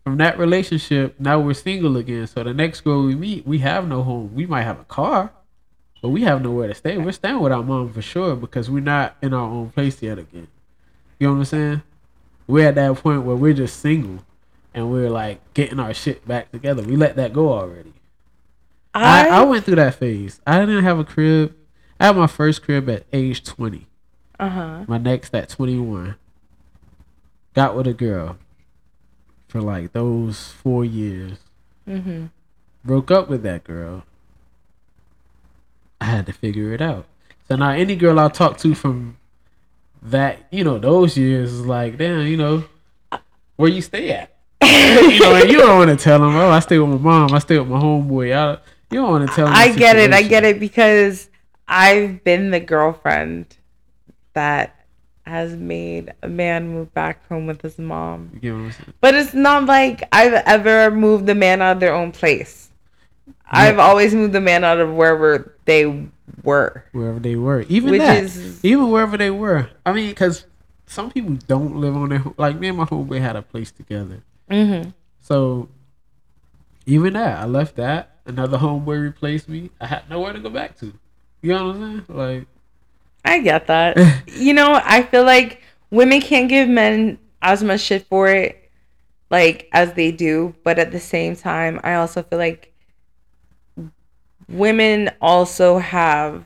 from 0.04 0.18
that 0.18 0.38
relationship, 0.38 1.20
now 1.20 1.40
we're 1.40 1.54
single 1.54 1.98
again. 1.98 2.28
So 2.28 2.44
the 2.44 2.54
next 2.54 2.82
girl 2.82 3.04
we 3.04 3.16
meet, 3.16 3.48
we 3.48 3.60
have 3.60 3.88
no 3.88 4.04
home. 4.04 4.34
We 4.34 4.46
might 4.46 4.64
have 4.64 4.80
a 4.80 4.86
car, 4.86 5.32
but 6.02 6.10
we 6.10 6.22
have 6.24 6.42
nowhere 6.42 6.68
to 6.68 6.76
stay. 6.76 6.98
We're 6.98 7.12
staying 7.12 7.40
with 7.40 7.52
our 7.52 7.64
mom 7.64 7.92
for 7.92 8.02
sure 8.02 8.36
because 8.36 8.70
we're 8.70 8.80
not 8.80 9.18
in 9.22 9.34
our 9.34 9.50
own 9.50 9.72
place 9.72 10.02
yet 10.02 10.20
again. 10.20 10.48
You 11.20 11.28
know 11.28 11.34
what 11.34 11.40
I'm 11.40 11.46
saying? 11.46 11.82
We're 12.48 12.70
at 12.70 12.76
that 12.76 12.96
point 12.98 13.24
where 13.24 13.36
we're 13.36 13.54
just 13.54 13.80
single 13.80 14.24
and 14.74 14.92
we're 14.92 15.10
like 15.10 15.42
getting 15.54 15.80
our 15.80 15.94
shit 15.94 16.26
back 16.28 16.52
together. 16.52 16.84
We 16.84 16.96
let 16.96 17.16
that 17.16 17.34
go 17.34 17.52
already. 17.52 17.94
I, 18.94 19.28
I 19.28 19.44
went 19.44 19.66
through 19.66 19.76
that 19.76 19.96
phase. 19.96 20.40
I 20.48 20.60
didn't 20.60 20.84
have 20.84 21.00
a 21.00 21.04
crib. 21.04 21.56
I 22.00 22.08
had 22.08 22.16
my 22.16 22.28
first 22.28 22.64
crib 22.64 22.90
at 22.90 23.06
age 23.12 23.44
20. 23.44 23.88
Uh 24.40 24.50
huh. 24.50 24.86
My 24.88 24.98
next 24.98 25.34
at 25.34 25.50
21. 25.50 26.16
Got 27.54 27.76
with 27.76 27.88
a 27.88 27.94
girl 27.94 28.38
for 29.48 29.62
like 29.62 29.94
those 29.94 30.52
four 30.52 30.86
years. 30.86 31.40
Mm-hmm. 31.88 32.28
Broke 32.84 33.12
up 33.12 33.30
with 33.30 33.44
that 33.44 33.64
girl. 33.64 34.04
I 36.00 36.06
had 36.06 36.26
to 36.28 36.34
figure 36.34 36.74
it 36.74 36.82
out. 36.82 37.06
So 37.48 37.56
now 37.56 37.70
any 37.70 37.96
girl 37.96 38.20
I 38.20 38.28
talk 38.30 38.58
to 38.60 38.76
from 38.76 39.18
that, 40.04 40.40
you 40.52 40.64
know, 40.64 40.78
those 40.78 41.18
years 41.18 41.52
is 41.54 41.66
like, 41.66 41.98
damn, 41.98 42.28
you 42.28 42.38
know, 42.38 42.66
where 43.56 43.70
you 43.70 43.82
stay 43.82 44.12
at? 44.12 44.34
you 44.64 45.20
know, 45.20 45.38
you 45.38 45.58
don't 45.58 45.78
want 45.78 45.90
to 45.90 46.04
tell 46.04 46.20
them, 46.20 46.36
oh, 46.36 46.50
I 46.50 46.60
stay 46.60 46.78
with 46.78 46.90
my 46.90 46.98
mom, 46.98 47.34
I 47.34 47.40
stay 47.40 47.58
with 47.58 47.68
my 47.68 47.80
homeboy. 47.80 48.36
I, 48.36 48.60
you 48.92 49.02
don't 49.02 49.10
want 49.10 49.30
to 49.30 49.36
tell 49.36 49.46
them. 49.46 49.56
I 49.56 49.70
get 49.70 49.98
it. 49.98 50.14
I 50.14 50.22
get 50.22 50.44
it 50.44 50.60
because 50.60 51.30
I've 51.68 52.24
been 52.24 52.52
the 52.52 52.60
girlfriend 52.60 53.58
that 54.34 54.86
has 55.26 55.56
made 55.56 56.14
a 56.24 56.28
man 56.30 56.70
move 56.70 56.94
back 56.94 57.28
home 57.28 57.48
with 57.48 57.62
his 57.62 57.78
mom. 57.78 58.32
You 58.36 58.40
get 58.40 58.54
what 58.56 58.96
But 59.02 59.16
it's 59.16 59.34
not 59.34 59.66
like 59.66 60.04
I've 60.12 60.34
ever 60.34 60.96
moved 60.96 61.26
the 61.26 61.36
man 61.36 61.62
out 61.62 61.74
of 61.74 61.80
their 61.82 61.94
own 61.94 62.12
place. 62.12 62.70
I've 63.50 63.80
always 63.80 64.14
moved 64.14 64.34
the 64.34 64.42
man 64.42 64.64
out 64.64 64.80
of 64.80 64.94
wherever 64.94 65.56
they 65.66 66.08
were. 66.44 66.84
wherever 66.92 67.20
they 67.20 67.36
were. 67.36 67.62
Even 67.68 67.92
Which 67.92 68.00
that, 68.02 68.24
is- 68.24 68.64
even 68.64 68.90
wherever 68.90 69.18
they 69.18 69.32
were. 69.32 69.70
I 69.86 69.92
mean, 69.94 70.10
because 70.10 70.46
some 70.86 71.12
people 71.12 71.36
don't 71.48 71.76
live 71.78 71.96
on 71.96 72.10
their 72.10 72.24
like 72.38 72.58
me 72.58 72.70
and 72.70 72.78
my 72.78 72.86
homeboy 72.86 73.20
had 73.20 73.36
a 73.36 73.42
place 73.42 73.72
together. 73.72 74.22
Mm-hmm. 74.50 74.92
So 75.20 75.68
even 76.86 77.14
that, 77.14 77.40
I 77.40 77.46
left 77.46 77.76
that. 77.76 78.18
Another 78.26 78.58
homeboy 78.58 79.02
replaced 79.02 79.50
me. 79.50 79.70
I 79.80 79.88
had 79.88 80.10
nowhere 80.10 80.34
to 80.34 80.40
go 80.40 80.50
back 80.50 80.78
to. 80.80 80.94
You 81.42 81.54
know 81.54 81.68
what 81.68 81.76
I'm 81.76 82.06
saying? 82.08 82.18
Like, 82.18 82.48
I 83.26 83.40
get 83.40 83.68
that. 83.68 83.98
you 84.28 84.54
know, 84.54 84.82
I 84.84 85.04
feel 85.04 85.24
like 85.24 85.62
women 85.92 86.22
can't 86.22 86.50
give 86.50 86.68
men 86.68 87.20
as 87.42 87.64
much 87.64 87.82
shit 87.82 88.06
for 88.08 88.28
it, 88.30 88.70
like 89.30 89.70
as 89.72 89.94
they 89.94 90.12
do. 90.12 90.56
But 90.64 90.80
at 90.80 90.92
the 90.92 91.00
same 91.00 91.36
time, 91.36 91.80
I 91.84 91.96
also 91.96 92.24
feel 92.24 92.40
like 92.40 92.74
women 94.50 95.10
also 95.22 95.78
have, 95.78 96.46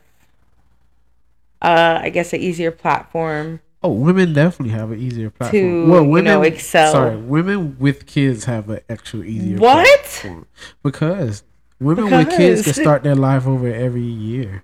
uh, 1.61 1.99
I 2.01 2.09
guess, 2.09 2.33
an 2.33 2.39
easier 2.41 2.71
platform. 2.71 3.61
oh, 3.83 3.91
women 3.91 4.33
definitely 4.33 4.73
have 4.75 4.91
an 4.91 4.99
easier 4.99 5.29
platform. 5.29 5.61
To, 5.89 6.15
you 6.17 6.21
know, 6.21 6.41
excel. 6.41 6.91
Sorry, 6.91 7.17
women 7.17 7.77
with 7.79 8.05
kids 8.05 8.45
have 8.45 8.69
an 8.69 8.81
actual 8.89 9.23
easier 9.23 9.57
What? 9.57 9.87
platform. 10.03 10.47
Because 10.83 11.43
women 11.79 12.09
with 12.09 12.29
kids 12.29 12.63
can 12.63 12.73
start 12.73 13.03
their 13.03 13.15
life 13.15 13.47
over 13.47 13.67
every 13.67 14.01
year. 14.03 14.63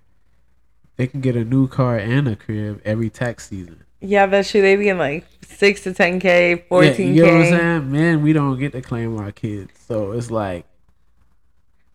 They 0.97 1.07
can 1.07 1.21
get 1.21 1.35
a 1.35 1.45
new 1.45 1.67
car 1.67 1.97
and 1.97 2.27
a 2.27 2.35
crib 2.35 2.81
every 2.83 3.09
tax 3.09 3.49
season. 3.49 3.83
Yeah, 4.01 4.25
that's 4.25 4.51
true. 4.51 4.61
They 4.61 4.75
be 4.75 4.89
in 4.89 4.97
like 4.97 5.25
six 5.41 5.81
to 5.83 5.93
ten 5.93 6.19
k, 6.19 6.49
Yeah, 6.51 6.55
fourteen 6.69 7.15
you 7.15 7.25
know 7.25 7.33
what 7.33 7.45
I'm 7.45 7.57
saying? 7.57 7.91
Man, 7.91 8.21
we 8.23 8.33
don't 8.33 8.59
get 8.59 8.71
to 8.73 8.81
claim 8.81 9.17
our 9.17 9.31
kids. 9.31 9.71
So 9.87 10.11
it's 10.11 10.29
like, 10.29 10.65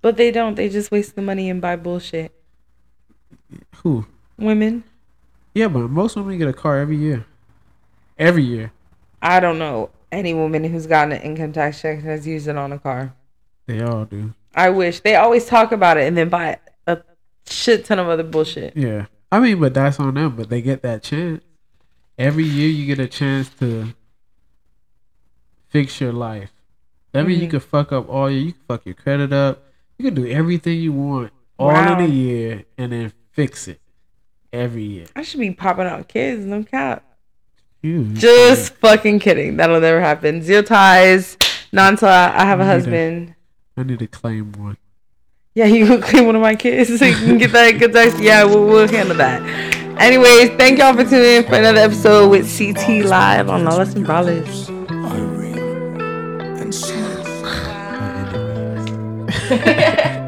but 0.00 0.16
they 0.16 0.30
don't. 0.30 0.54
They 0.54 0.68
just 0.68 0.90
waste 0.90 1.14
the 1.14 1.22
money 1.22 1.50
and 1.50 1.60
buy 1.60 1.76
bullshit. 1.76 2.32
who? 3.76 4.06
Women, 4.38 4.82
Yeah, 5.54 5.68
but 5.68 5.88
most 5.90 6.16
women 6.16 6.38
get 6.38 6.48
a 6.48 6.52
car 6.52 6.78
every 6.78 6.96
year. 6.96 7.26
Every 8.18 8.42
year. 8.42 8.72
I 9.20 9.38
don't 9.38 9.58
know 9.58 9.90
any 10.10 10.34
woman 10.34 10.64
who's 10.64 10.86
gotten 10.86 11.12
an 11.12 11.22
income 11.22 11.52
tax 11.52 11.80
check 11.80 11.98
and 11.98 12.06
has 12.06 12.26
used 12.26 12.48
it 12.48 12.56
on 12.56 12.72
a 12.72 12.78
car. 12.78 13.14
They 13.66 13.80
all 13.82 14.04
do. 14.04 14.34
I 14.54 14.70
wish 14.70 15.00
they 15.00 15.14
always 15.14 15.46
talk 15.46 15.70
about 15.72 15.96
it 15.96 16.06
and 16.08 16.16
then 16.16 16.28
buy 16.28 16.46
a 16.48 16.56
shit 17.48 17.84
ton 17.84 17.98
of 17.98 18.08
other 18.08 18.22
bullshit. 18.22 18.76
Yeah. 18.76 19.06
I 19.30 19.40
mean, 19.40 19.60
but 19.60 19.74
that's 19.74 19.98
on 19.98 20.14
them, 20.14 20.36
but 20.36 20.50
they 20.50 20.60
get 20.60 20.82
that 20.82 21.02
chance. 21.02 21.42
Every 22.18 22.44
year 22.44 22.68
you 22.68 22.86
get 22.86 22.98
a 22.98 23.08
chance 23.08 23.48
to 23.60 23.94
fix 25.68 26.00
your 26.00 26.12
life. 26.12 26.52
That 27.12 27.26
means 27.26 27.40
you 27.40 27.48
mm-hmm. 27.48 27.58
can 27.58 27.60
fuck 27.60 27.92
up 27.92 28.08
all 28.08 28.30
your 28.30 28.40
you 28.40 28.52
can 28.52 28.62
fuck 28.68 28.86
your 28.86 28.94
credit 28.94 29.32
up. 29.32 29.64
You 29.98 30.06
can 30.06 30.14
do 30.14 30.26
everything 30.26 30.80
you 30.80 30.92
want 30.92 31.32
all 31.58 31.68
Wow. 31.68 31.98
in 31.98 32.04
a 32.04 32.08
year 32.08 32.64
and 32.76 32.92
then 32.92 33.12
fix 33.32 33.68
it 33.68 33.80
every 34.52 34.82
year. 34.82 35.06
I 35.16 35.22
should 35.22 35.40
be 35.40 35.50
popping 35.50 35.86
out 35.86 36.08
kids, 36.08 36.44
no 36.44 36.62
cap. 36.62 37.04
You 37.82 38.04
Just 38.12 38.74
fucking 38.76 39.18
kidding. 39.18 39.56
That'll 39.56 39.80
never 39.80 40.00
happen. 40.00 40.42
Zero 40.42 40.62
ties, 40.62 41.36
non 41.72 41.96
I 42.02 42.44
have 42.44 42.60
a 42.60 42.64
husband. 42.64 43.34
I 43.76 43.82
need 43.82 43.98
to 43.98 44.06
claim 44.06 44.52
one. 44.52 44.76
Yeah, 45.54 45.64
you 45.66 45.86
can 45.86 46.00
claim 46.00 46.26
one 46.26 46.36
of 46.36 46.42
my 46.42 46.54
kids 46.54 46.98
so 46.98 47.04
you 47.04 47.14
can 47.14 47.38
get 47.38 47.52
that 47.52 47.72
good 47.72 47.92
tax. 47.92 48.18
Yeah, 48.18 48.44
we'll, 48.44 48.64
we'll 48.66 48.88
handle 48.88 49.16
that. 49.18 49.42
Anyways, 50.00 50.50
thank 50.56 50.78
y'all 50.78 50.94
for 50.94 51.04
tuning 51.04 51.36
in 51.36 51.44
for 51.44 51.56
another 51.56 51.80
episode 51.80 52.30
with 52.30 52.46
CT 52.56 53.04
Live 53.04 53.50
on 53.50 53.64
Lawless 53.64 53.94
and 53.94 54.06
Braless. 54.06 54.70
Irene 54.90 56.00
and 56.58 56.74
Snow. 56.74 57.22
My 57.42 58.24
enemies. 59.50 60.18